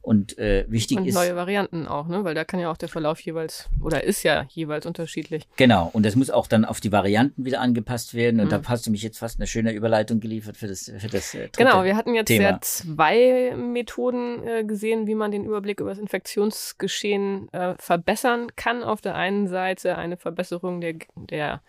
[0.06, 1.16] und äh, wichtig und ist.
[1.16, 2.22] neue Varianten auch, ne?
[2.22, 5.48] Weil da kann ja auch der Verlauf jeweils oder ist ja jeweils unterschiedlich.
[5.56, 5.90] Genau.
[5.92, 8.38] Und das muss auch dann auf die Varianten wieder angepasst werden.
[8.38, 8.50] Und mhm.
[8.50, 11.48] da hast du mich jetzt fast eine schöne Überleitung geliefert für das, für das äh,
[11.56, 12.50] Genau, wir hatten jetzt Thema.
[12.50, 18.84] ja zwei Methoden äh, gesehen, wie man den Überblick über das Infektionsgeschehen äh, verbessern kann.
[18.84, 21.62] Auf der einen Seite eine Verbesserung der, der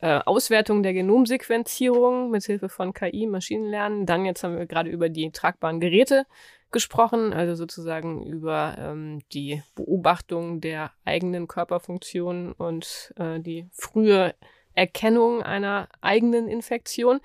[0.00, 4.04] äh, Auswertung der Genomsequenzierung mit Hilfe von KI, Maschinenlernen.
[4.04, 6.26] Dann jetzt haben wir gerade über die tragbaren Geräte
[6.70, 14.34] gesprochen, also sozusagen über ähm, die Beobachtung der eigenen Körperfunktionen und äh, die frühe
[14.74, 17.20] Erkennung einer eigenen Infektion.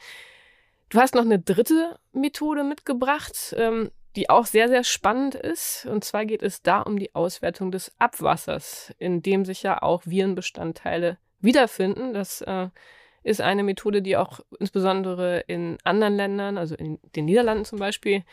[0.89, 5.85] Du hast noch eine dritte Methode mitgebracht, ähm, die auch sehr, sehr spannend ist.
[5.85, 10.05] Und zwar geht es da um die Auswertung des Abwassers, in dem sich ja auch
[10.05, 12.13] Virenbestandteile wiederfinden.
[12.13, 12.69] Das äh,
[13.23, 18.23] ist eine Methode, die auch insbesondere in anderen Ländern, also in den Niederlanden zum Beispiel,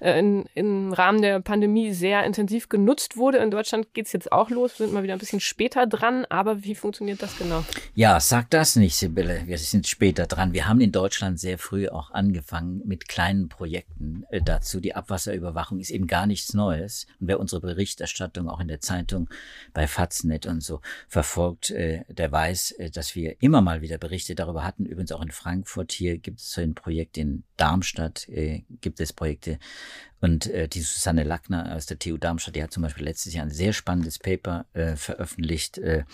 [0.00, 3.38] äh, in, im Rahmen der Pandemie sehr intensiv genutzt wurde.
[3.38, 6.26] In Deutschland geht es jetzt auch los, wir sind mal wieder ein bisschen später dran,
[6.28, 7.64] aber wie funktioniert das genau?
[7.94, 9.42] Ja, sag das nicht, Sibylle.
[9.46, 10.52] Wir sind später dran.
[10.52, 14.80] Wir haben in Deutschland sehr früh auch angefangen mit kleinen Projekten äh, dazu.
[14.80, 17.06] Die Abwasserüberwachung ist eben gar nichts Neues.
[17.20, 19.28] Und wer unsere Berichterstattung auch in der Zeitung
[19.72, 24.34] bei Faznet und so verfolgt, äh, der weiß, äh, dass wir immer mal wieder Berichte
[24.34, 24.86] darüber hatten.
[24.86, 29.12] Übrigens auch in Frankfurt hier gibt es so ein Projekt, in Darmstadt äh, gibt es
[29.12, 29.58] Projekte.
[30.20, 33.44] Und äh, die Susanne Lackner aus der TU Darmstadt, die hat zum Beispiel letztes Jahr
[33.44, 36.04] ein sehr spannendes Paper äh, veröffentlicht äh,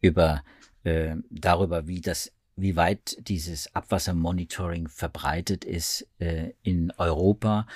[0.00, 0.42] über
[0.84, 7.66] äh, darüber, wie das wie weit dieses Abwassermonitoring verbreitet ist äh, in Europa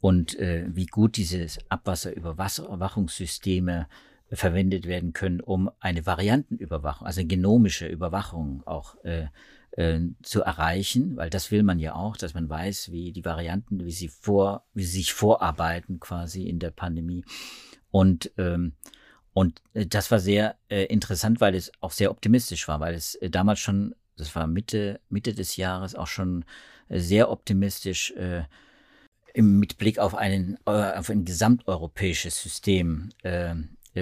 [0.00, 3.86] und wie gut diese Abwasserüberwachungssysteme
[4.30, 9.28] verwendet werden können, um eine Variantenüberwachung, also genomische Überwachung auch äh,
[9.76, 13.84] äh, zu erreichen, weil das will man ja auch, dass man weiß, wie die Varianten,
[13.84, 17.24] wie sie vor, wie sie sich vorarbeiten quasi in der Pandemie.
[17.90, 18.74] Und ähm,
[19.34, 23.16] und äh, das war sehr äh, interessant, weil es auch sehr optimistisch war, weil es
[23.16, 26.44] äh, damals schon, das war Mitte Mitte des Jahres auch schon
[26.88, 28.14] äh, sehr optimistisch
[29.34, 33.10] im, mit Blick auf einen auf ein gesamteuropäisches System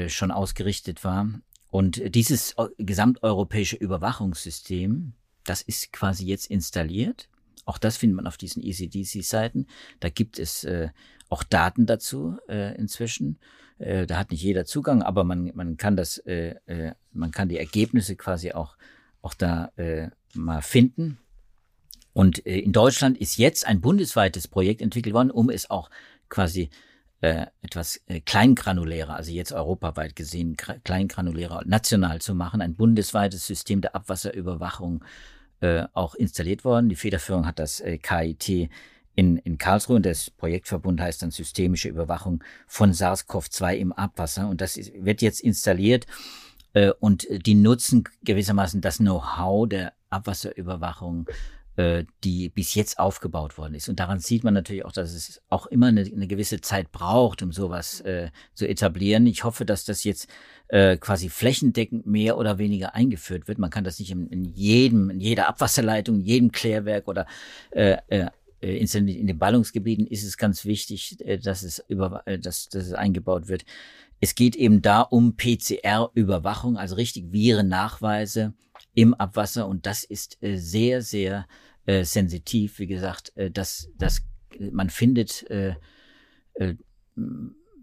[0.08, 1.26] schon ausgerichtet war.
[1.70, 7.28] Und dieses gesamteuropäische Überwachungssystem, das ist quasi jetzt installiert.
[7.64, 9.66] Auch das findet man auf diesen ECDC-Seiten.
[10.00, 10.88] Da gibt es äh,
[11.28, 13.38] auch Daten dazu äh, inzwischen.
[13.78, 17.48] Äh, da hat nicht jeder Zugang, aber man, man kann das, äh, äh, man kann
[17.48, 18.76] die Ergebnisse quasi auch,
[19.22, 21.18] auch da äh, mal finden.
[22.12, 25.90] Und äh, in Deutschland ist jetzt ein bundesweites Projekt entwickelt worden, um es auch
[26.28, 26.70] quasi
[27.22, 33.80] äh, etwas äh, kleingranulärer, also jetzt europaweit gesehen kleingranulärer, national zu machen, ein bundesweites System
[33.80, 35.04] der Abwasserüberwachung
[35.60, 36.88] äh, auch installiert worden.
[36.88, 38.70] Die Federführung hat das KIT
[39.14, 44.60] in, in Karlsruhe und das Projektverbund heißt dann Systemische Überwachung von SARS-CoV-2 im Abwasser und
[44.60, 46.06] das wird jetzt installiert
[46.98, 51.26] und die nutzen gewissermaßen das Know-how der Abwasserüberwachung
[51.76, 53.88] äh, die bis jetzt aufgebaut worden ist.
[53.88, 57.42] Und daran sieht man natürlich auch, dass es auch immer eine, eine gewisse Zeit braucht,
[57.42, 59.26] um sowas äh, zu etablieren.
[59.26, 60.28] Ich hoffe, dass das jetzt
[60.68, 63.58] äh, quasi flächendeckend mehr oder weniger eingeführt wird.
[63.58, 67.26] Man kann das nicht in, in jedem, in jeder Abwasserleitung, in jedem Klärwerk oder
[67.70, 68.28] äh, äh,
[68.60, 72.86] in, in den Ballungsgebieten ist es ganz wichtig, äh, dass es über, äh, dass, dass
[72.86, 73.64] es eingebaut wird.
[74.20, 78.54] Es geht eben da um PCR-Überwachung, also richtig Virennachweise
[78.94, 81.46] im Abwasser und das ist äh, sehr, sehr
[81.86, 82.78] äh, sensitiv.
[82.78, 84.22] Wie gesagt, äh, dass das,
[84.58, 85.46] man findet,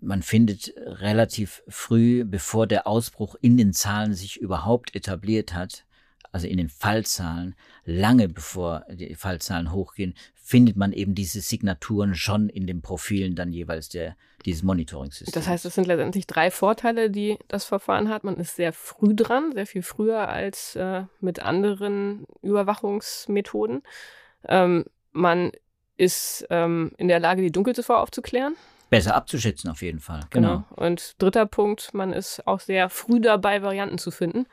[0.02, 5.86] man findet relativ früh, bevor der Ausbruch in den Zahlen sich überhaupt etabliert hat,
[6.32, 7.56] also in den Fallzahlen,
[7.86, 10.14] lange bevor die Fallzahlen hochgehen,
[10.50, 15.32] findet man eben diese Signaturen schon in den Profilen dann jeweils der, dieses Monitoring-Systems.
[15.32, 18.24] Das heißt, es sind letztendlich drei Vorteile, die das Verfahren hat.
[18.24, 23.84] Man ist sehr früh dran, sehr viel früher als äh, mit anderen Überwachungsmethoden.
[24.48, 25.52] Ähm, man
[25.98, 28.56] ist ähm, in der Lage, die Dunkelziffer aufzuklären.
[28.90, 30.22] Besser abzuschätzen auf jeden Fall.
[30.32, 30.64] Genau.
[30.72, 30.84] genau.
[30.84, 34.48] Und dritter Punkt, man ist auch sehr früh dabei, Varianten zu finden.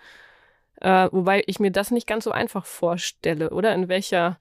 [0.78, 3.74] Äh, wobei ich mir das nicht ganz so einfach vorstelle, oder?
[3.74, 4.38] In welcher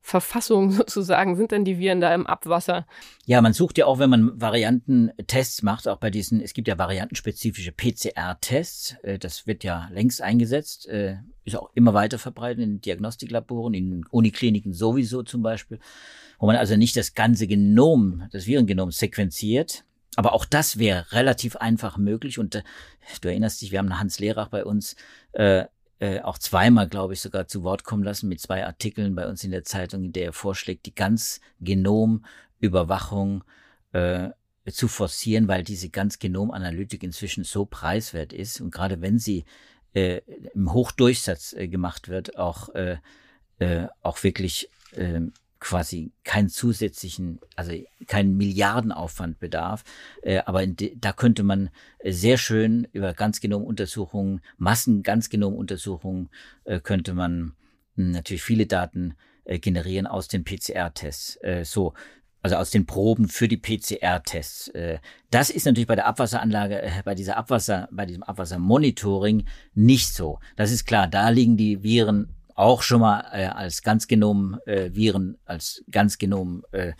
[0.00, 2.86] Verfassung sozusagen sind denn die Viren da im Abwasser?
[3.26, 6.78] Ja, man sucht ja auch, wenn man Variantentests macht, auch bei diesen, es gibt ja
[6.78, 12.80] variantenspezifische PCR-Tests, äh, das wird ja längst eingesetzt, äh, ist auch immer weiter verbreitet in
[12.80, 15.78] Diagnostiklaboren, in Unikliniken sowieso zum Beispiel,
[16.38, 19.84] wo man also nicht das ganze Genom, das Virengenom sequenziert,
[20.18, 22.40] aber auch das wäre relativ einfach möglich.
[22.40, 22.62] Und äh,
[23.20, 24.96] du erinnerst dich, wir haben Hans Lehrach bei uns
[25.32, 25.64] äh,
[26.00, 29.42] äh, auch zweimal, glaube ich, sogar zu Wort kommen lassen mit zwei Artikeln bei uns
[29.44, 33.44] in der Zeitung, in der er vorschlägt, die ganz Genomüberwachung
[33.92, 34.30] äh,
[34.70, 38.60] zu forcieren, weil diese ganz Genomanalytik inzwischen so preiswert ist.
[38.60, 39.44] Und gerade wenn sie
[39.94, 40.20] äh,
[40.54, 42.98] im Hochdurchsatz äh, gemacht wird, auch äh,
[43.58, 45.20] äh, auch wirklich äh,
[45.60, 47.72] quasi keinen zusätzlichen, also
[48.06, 49.84] keinen Milliardenaufwand bedarf.
[50.22, 51.70] Äh, aber da könnte man
[52.04, 56.28] sehr schön über Ganzgenomuntersuchungen, Massen-Ganzgenomuntersuchungen,
[56.64, 57.54] äh, könnte man
[57.96, 61.36] hm, natürlich viele Daten äh, generieren aus den PCR-Tests.
[61.42, 61.94] Äh, so,
[62.40, 64.68] also aus den Proben für die PCR-Tests.
[64.68, 64.98] Äh,
[65.30, 70.38] das ist natürlich bei der Abwasseranlage, äh, bei dieser Abwasser, bei diesem Abwassermonitoring nicht so.
[70.56, 74.90] Das ist klar, da liegen die Viren auch schon mal äh, als ganz genom äh,
[74.92, 76.92] Viren, als ganz genom äh,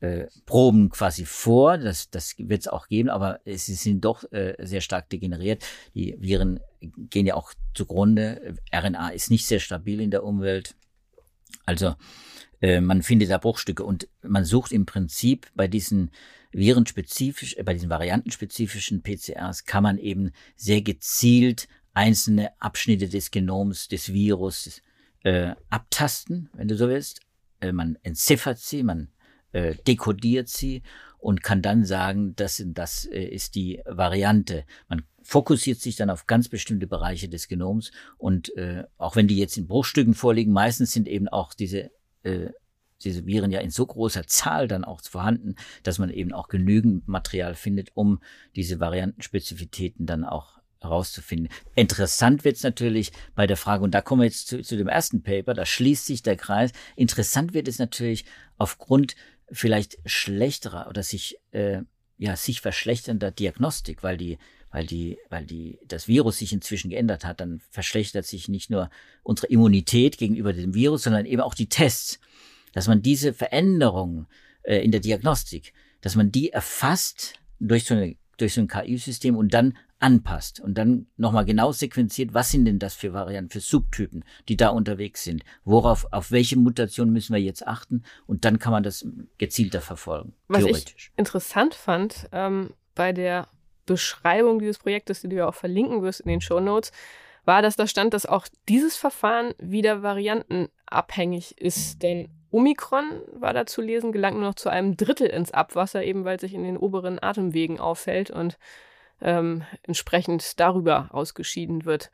[0.00, 1.78] äh, Proben quasi vor.
[1.78, 5.64] Das, das wird es auch geben, aber sie sind doch äh, sehr stark degeneriert.
[5.94, 8.56] Die Viren gehen ja auch zugrunde.
[8.70, 10.74] RNA ist nicht sehr stabil in der Umwelt.
[11.64, 11.94] Also
[12.60, 16.10] äh, man findet da Bruchstücke und man sucht im Prinzip bei diesen
[16.52, 23.88] virenspezifisch, äh, bei diesen variantenspezifischen PCRs kann man eben sehr gezielt einzelne Abschnitte des Genoms,
[23.88, 24.82] des Virus,
[25.28, 27.20] äh, abtasten, wenn du so willst.
[27.60, 29.08] Äh, man entziffert sie, man
[29.52, 30.82] äh, dekodiert sie
[31.18, 34.64] und kann dann sagen, das, das äh, ist die Variante.
[34.88, 39.36] Man fokussiert sich dann auf ganz bestimmte Bereiche des Genoms und äh, auch wenn die
[39.36, 41.90] jetzt in Bruchstücken vorliegen, meistens sind eben auch diese
[42.22, 42.48] äh,
[43.04, 45.54] diese Viren ja in so großer Zahl dann auch vorhanden,
[45.84, 48.18] dass man eben auch genügend Material findet, um
[48.56, 51.48] diese Variantenspezifitäten dann auch herauszufinden.
[51.74, 54.88] Interessant wird es natürlich bei der Frage, und da kommen wir jetzt zu, zu dem
[54.88, 56.72] ersten Paper, da schließt sich der Kreis.
[56.96, 58.24] Interessant wird es natürlich
[58.58, 59.16] aufgrund
[59.50, 61.82] vielleicht schlechterer oder sich äh,
[62.18, 64.38] ja sich verschlechternder Diagnostik, weil die
[64.70, 68.90] weil die weil die das Virus sich inzwischen geändert hat, dann verschlechtert sich nicht nur
[69.22, 72.20] unsere Immunität gegenüber dem Virus, sondern eben auch die Tests,
[72.72, 74.26] dass man diese Veränderungen
[74.62, 75.72] äh, in der Diagnostik,
[76.02, 80.78] dass man die erfasst durch so eine durch so ein KI-System und dann anpasst und
[80.78, 85.24] dann nochmal genau sequenziert, was sind denn das für Varianten, für Subtypen, die da unterwegs
[85.24, 88.04] sind, worauf, auf welche Mutation müssen wir jetzt achten?
[88.26, 89.06] Und dann kann man das
[89.38, 90.34] gezielter verfolgen.
[90.46, 93.48] Was ich interessant fand ähm, bei der
[93.86, 96.92] Beschreibung dieses Projektes, die du ja auch verlinken wirst in den Show Notes,
[97.44, 103.66] war, dass da stand, dass auch dieses Verfahren wieder variantenabhängig ist, denn Omikron war da
[103.66, 106.64] zu lesen, gelangt nur noch zu einem Drittel ins Abwasser, eben weil es sich in
[106.64, 108.30] den oberen Atemwegen auffällt.
[108.30, 108.58] Und
[109.20, 112.10] ähm, entsprechend darüber ausgeschieden wird.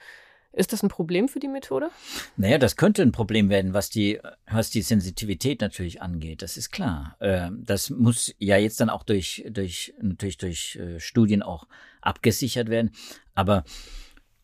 [0.52, 1.90] Ist das ein Problem für die Methode?
[2.36, 6.42] Naja, das könnte ein Problem werden, was die, was die Sensitivität natürlich angeht.
[6.42, 7.16] Das ist klar.
[7.20, 11.66] Ähm, das muss ja jetzt dann auch durch, durch, natürlich durch äh, Studien auch
[12.02, 12.92] abgesichert werden.
[13.34, 13.64] Aber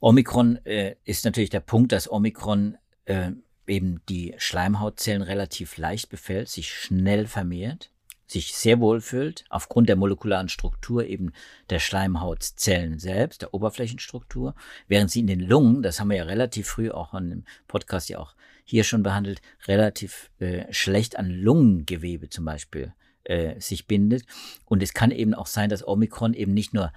[0.00, 3.30] Omikron äh, ist natürlich der Punkt, dass Omikron äh,
[3.68, 7.92] eben die Schleimhautzellen relativ leicht befällt, sich schnell vermehrt
[8.30, 11.32] sich sehr wohl fühlt, aufgrund der molekularen Struktur eben
[11.68, 14.54] der Schleimhautzellen selbst, der Oberflächenstruktur,
[14.86, 18.08] während sie in den Lungen, das haben wir ja relativ früh auch an dem Podcast
[18.08, 24.24] ja auch hier schon behandelt, relativ äh, schlecht an Lungengewebe zum Beispiel äh, sich bindet.
[24.64, 26.92] Und es kann eben auch sein, dass Omikron eben nicht nur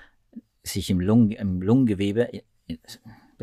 [0.62, 2.44] sich im, Lungen, im Lungengewebe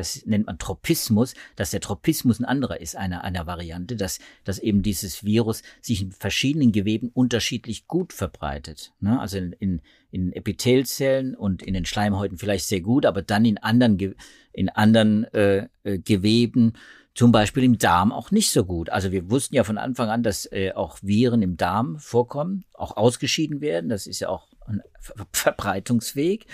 [0.01, 4.59] das nennt man Tropismus, dass der Tropismus ein anderer ist, einer, einer Variante, dass, dass
[4.59, 8.92] eben dieses Virus sich in verschiedenen Geweben unterschiedlich gut verbreitet.
[9.01, 9.20] Ne?
[9.20, 13.59] Also in, in, in Epithelzellen und in den Schleimhäuten vielleicht sehr gut, aber dann in
[13.59, 14.14] anderen,
[14.53, 16.72] in anderen äh, äh, Geweben,
[17.14, 18.88] zum Beispiel im Darm auch nicht so gut.
[18.88, 22.96] Also wir wussten ja von Anfang an, dass äh, auch Viren im Darm vorkommen, auch
[22.96, 23.90] ausgeschieden werden.
[23.90, 26.46] Das ist ja auch ein Ver Verbreitungsweg.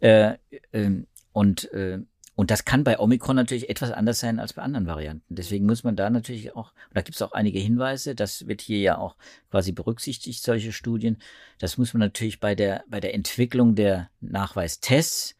[0.00, 0.34] Äh,
[0.70, 0.90] äh,
[1.32, 1.98] und äh,
[2.38, 5.34] und das kann bei Omikron natürlich etwas anders sein als bei anderen Varianten.
[5.34, 8.78] Deswegen muss man da natürlich auch, da gibt es auch einige Hinweise, das wird hier
[8.78, 9.16] ja auch
[9.50, 11.18] quasi berücksichtigt, solche Studien.
[11.58, 15.34] Das muss man natürlich bei der, bei der Entwicklung der Nachweistests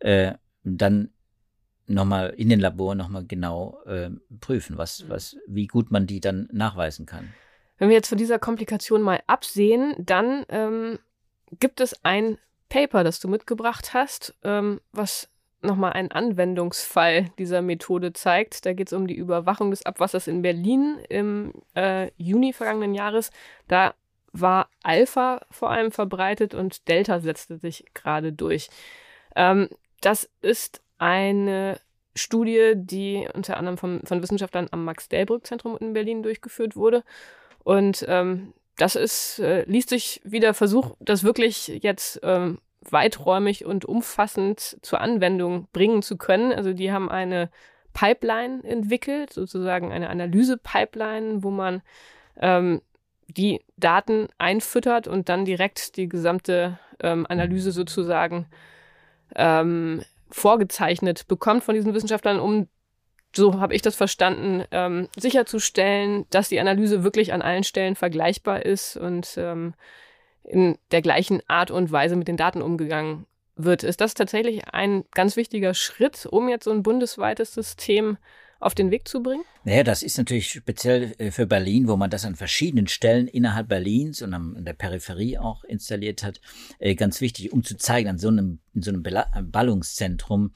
[0.00, 0.32] äh,
[0.64, 1.10] dann
[1.86, 6.48] nochmal in den Laboren nochmal genau äh, prüfen, was, was, wie gut man die dann
[6.50, 7.32] nachweisen kann.
[7.78, 10.98] Wenn wir jetzt von dieser Komplikation mal absehen, dann ähm,
[11.60, 12.38] gibt es ein
[12.68, 15.28] Paper, das du mitgebracht hast, ähm, was
[15.64, 18.66] nochmal einen Anwendungsfall dieser Methode zeigt.
[18.66, 23.30] Da geht es um die Überwachung des Abwassers in Berlin im äh, Juni vergangenen Jahres.
[23.68, 23.94] Da
[24.32, 28.68] war Alpha vor allem verbreitet und Delta setzte sich gerade durch.
[29.36, 29.68] Ähm,
[30.00, 31.80] das ist eine
[32.14, 37.04] Studie, die unter anderem vom, von Wissenschaftlern am Max-Delbrück-Zentrum in Berlin durchgeführt wurde.
[37.64, 42.58] Und ähm, das ist, äh, liest sich wie der Versuch, das wirklich jetzt ähm,
[42.90, 46.52] weiträumig und umfassend zur Anwendung bringen zu können.
[46.52, 47.50] Also die haben eine
[47.92, 51.82] Pipeline entwickelt, sozusagen eine Analyse-Pipeline, wo man
[52.40, 52.80] ähm,
[53.28, 58.46] die Daten einfüttert und dann direkt die gesamte ähm, Analyse sozusagen
[59.36, 62.68] ähm, vorgezeichnet bekommt von diesen Wissenschaftlern, um,
[63.34, 68.64] so habe ich das verstanden, ähm, sicherzustellen, dass die Analyse wirklich an allen Stellen vergleichbar
[68.64, 69.74] ist und ähm,
[70.44, 73.26] in der gleichen Art und Weise mit den Daten umgegangen
[73.56, 73.82] wird.
[73.82, 78.16] Ist das tatsächlich ein ganz wichtiger Schritt, um jetzt so ein bundesweites System
[78.62, 79.44] auf den Weg zu bringen?
[79.64, 83.68] Naja, das ist natürlich speziell äh, für Berlin, wo man das an verschiedenen Stellen innerhalb
[83.68, 86.40] Berlins und an der Peripherie auch installiert hat,
[86.78, 89.02] äh, ganz wichtig, um zu zeigen, an so einem, in so einem
[89.50, 90.52] Ballungszentrum,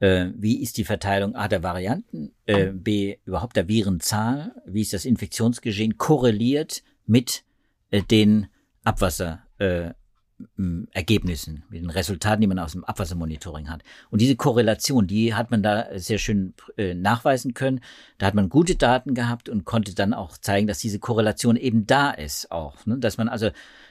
[0.00, 5.04] äh, wie ist die Verteilung A der Varianten, B überhaupt der Virenzahl, wie ist das
[5.04, 7.44] Infektionsgeschehen korreliert mit
[8.10, 8.48] den
[8.84, 9.42] Abwasser,
[10.92, 13.82] Ergebnissen, mit den Resultaten, die man aus dem Abwassermonitoring hat.
[14.10, 17.80] Und diese Korrelation, die hat man da sehr schön äh, nachweisen können.
[18.18, 21.86] Da hat man gute Daten gehabt und konnte dann auch zeigen, dass diese Korrelation eben
[21.86, 22.84] da ist auch.
[22.84, 22.98] Ne?
[22.98, 23.46] Dass man also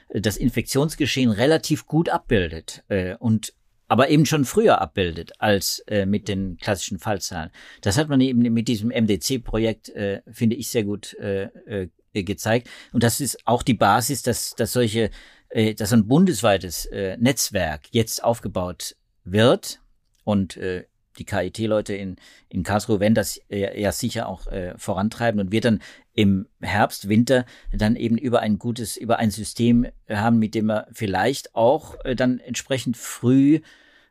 [0.08, 3.54] äh, das Infektionsgeschehen relativ gut abbildet äh, und
[3.88, 7.50] aber eben schon früher abbildet als äh, mit den klassischen Fallzahlen.
[7.80, 12.68] Das hat man eben mit diesem MDC-Projekt, äh, finde ich, sehr gut äh, äh, gezeigt.
[12.92, 15.10] Und das ist auch die Basis, dass, dass solche
[15.50, 19.80] äh, dass ein bundesweites äh, Netzwerk jetzt aufgebaut wird
[20.24, 20.84] und äh,
[21.18, 22.16] die KIT-Leute in,
[22.48, 25.80] in Karlsruhe werden das ja sicher auch äh, vorantreiben und wird dann
[26.12, 30.88] im Herbst, Winter dann eben über ein gutes, über ein System haben, mit dem wir
[30.92, 33.60] vielleicht auch äh, dann entsprechend früh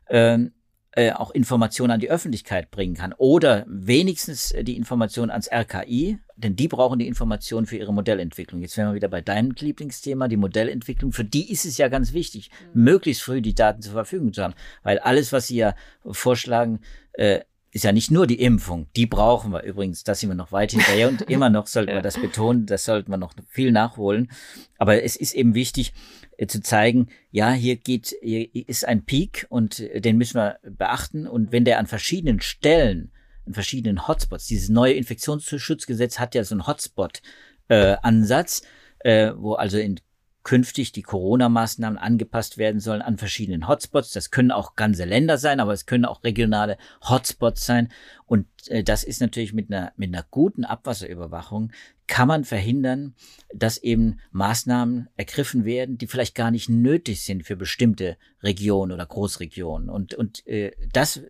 [0.08, 0.52] ähm,
[0.96, 6.18] äh, auch Informationen an die Öffentlichkeit bringen kann oder wenigstens äh, die Informationen ans RKI,
[6.36, 8.62] denn die brauchen die Informationen für ihre Modellentwicklung.
[8.62, 11.12] Jetzt wären wir wieder bei deinem Lieblingsthema, die Modellentwicklung.
[11.12, 12.84] Für die ist es ja ganz wichtig, mhm.
[12.84, 15.74] möglichst früh die Daten zur Verfügung zu haben, weil alles, was sie ja
[16.04, 16.80] vorschlagen,
[17.14, 17.40] äh,
[17.74, 20.70] ist ja nicht nur die Impfung, die brauchen wir übrigens, da sind wir noch weit
[20.70, 24.30] hinterher und immer noch sollten wir das betonen, das sollten wir noch viel nachholen.
[24.78, 25.92] Aber es ist eben wichtig
[26.36, 30.60] äh, zu zeigen, ja, hier geht, hier ist ein Peak und äh, den müssen wir
[30.62, 31.26] beachten.
[31.26, 33.10] Und wenn der an verschiedenen Stellen,
[33.44, 38.62] an verschiedenen Hotspots, dieses neue Infektionsschutzgesetz hat ja so einen Hotspot-Ansatz,
[39.00, 39.98] äh, wo also in
[40.44, 44.12] künftig die Corona-Maßnahmen angepasst werden sollen an verschiedenen Hotspots.
[44.12, 47.88] Das können auch ganze Länder sein, aber es können auch regionale Hotspots sein.
[48.26, 51.72] Und äh, das ist natürlich mit einer, mit einer guten Abwasserüberwachung
[52.06, 53.14] kann man verhindern,
[53.54, 59.06] dass eben Maßnahmen ergriffen werden, die vielleicht gar nicht nötig sind für bestimmte Regionen oder
[59.06, 59.88] Großregionen.
[59.88, 61.22] Und, und äh, das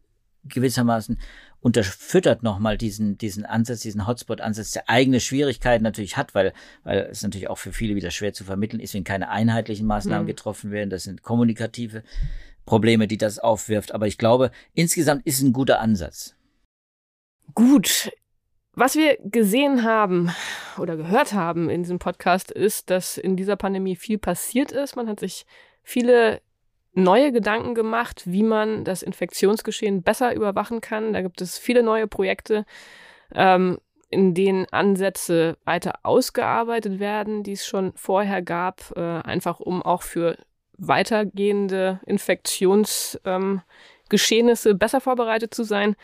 [0.49, 1.19] gewissermaßen
[1.61, 7.23] unterfüttert nochmal diesen, diesen Ansatz, diesen Hotspot-Ansatz, der eigene Schwierigkeiten natürlich hat, weil, weil es
[7.23, 10.29] natürlich auch für viele wieder schwer zu vermitteln ist, wenn keine einheitlichen Maßnahmen mhm.
[10.29, 10.91] getroffen werden.
[10.91, 12.03] Das sind kommunikative
[12.67, 13.93] Probleme, die das aufwirft.
[13.93, 16.37] Aber ich glaube, insgesamt ist es ein guter Ansatz.
[17.55, 18.11] Gut.
[18.75, 20.31] Was wir gesehen haben
[20.79, 24.97] oder gehört haben in diesem Podcast ist, dass in dieser Pandemie viel passiert ist.
[24.97, 25.47] Man hat sich
[25.83, 26.41] viele
[26.95, 31.13] neue Gedanken gemacht, wie man das Infektionsgeschehen besser überwachen kann.
[31.13, 32.65] Da gibt es viele neue Projekte,
[33.35, 33.79] ähm,
[34.11, 40.03] in denen Ansätze weiter ausgearbeitet werden, die es schon vorher gab, äh, einfach um auch
[40.03, 40.37] für
[40.77, 45.97] weitergehende Infektionsgeschehnisse ähm, besser vorbereitet zu sein.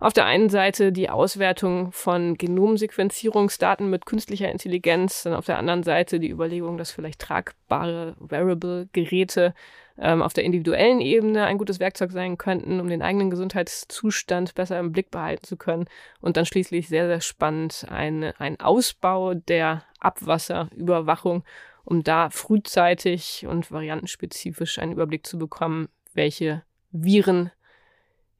[0.00, 5.82] Auf der einen Seite die Auswertung von Genomsequenzierungsdaten mit künstlicher Intelligenz, dann auf der anderen
[5.82, 9.52] Seite die Überlegung, dass vielleicht tragbare Wearable-Geräte
[10.00, 14.78] ähm, auf der individuellen Ebene ein gutes Werkzeug sein könnten, um den eigenen Gesundheitszustand besser
[14.78, 15.86] im Blick behalten zu können.
[16.20, 21.44] Und dann schließlich sehr, sehr spannend ein, ein Ausbau der Abwasserüberwachung,
[21.84, 27.50] um da frühzeitig und variantenspezifisch einen Überblick zu bekommen, welche Viren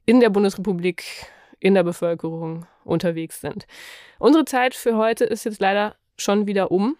[0.05, 1.03] in der Bundesrepublik
[1.59, 3.67] in der Bevölkerung unterwegs sind.
[4.17, 6.97] Unsere Zeit für heute ist jetzt leider schon wieder um.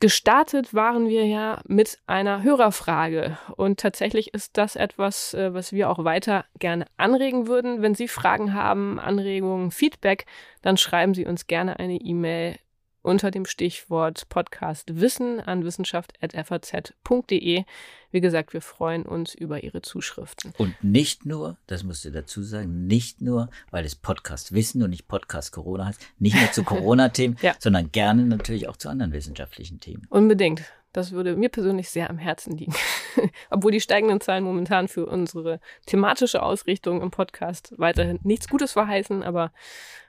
[0.00, 5.88] Gestartet waren wir ja mit einer Hörerfrage und tatsächlich ist das etwas, äh, was wir
[5.88, 7.80] auch weiter gerne anregen würden.
[7.80, 10.26] Wenn Sie Fragen haben, Anregungen, Feedback,
[10.62, 12.56] dann schreiben Sie uns gerne eine E-Mail
[13.04, 17.64] unter dem Stichwort Podcast Wissen an wissenschaft.faz.de.
[18.10, 20.52] Wie gesagt, wir freuen uns über Ihre Zuschriften.
[20.56, 24.90] Und nicht nur, das musst du dazu sagen, nicht nur, weil es Podcast Wissen und
[24.90, 27.54] nicht Podcast Corona heißt, nicht nur zu Corona-Themen, ja.
[27.58, 30.06] sondern gerne natürlich auch zu anderen wissenschaftlichen Themen.
[30.08, 30.62] Unbedingt.
[30.94, 32.72] Das würde mir persönlich sehr am Herzen liegen.
[33.50, 39.24] Obwohl die steigenden Zahlen momentan für unsere thematische Ausrichtung im Podcast weiterhin nichts Gutes verheißen,
[39.24, 39.52] aber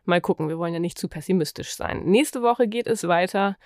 [0.06, 2.06] mal gucken, wir wollen ja nicht zu pessimistisch sein.
[2.06, 3.58] Nächste Woche geht es weiter.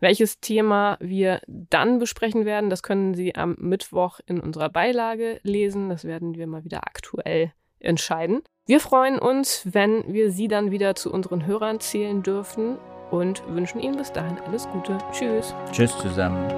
[0.00, 5.90] Welches Thema wir dann besprechen werden, das können Sie am Mittwoch in unserer Beilage lesen.
[5.90, 8.42] Das werden wir mal wieder aktuell entscheiden.
[8.64, 12.78] Wir freuen uns, wenn wir Sie dann wieder zu unseren Hörern zählen dürfen
[13.12, 14.98] und wünschen Ihnen bis dahin alles Gute.
[15.12, 15.54] Tschüss.
[15.70, 16.48] Tschüss zusammen.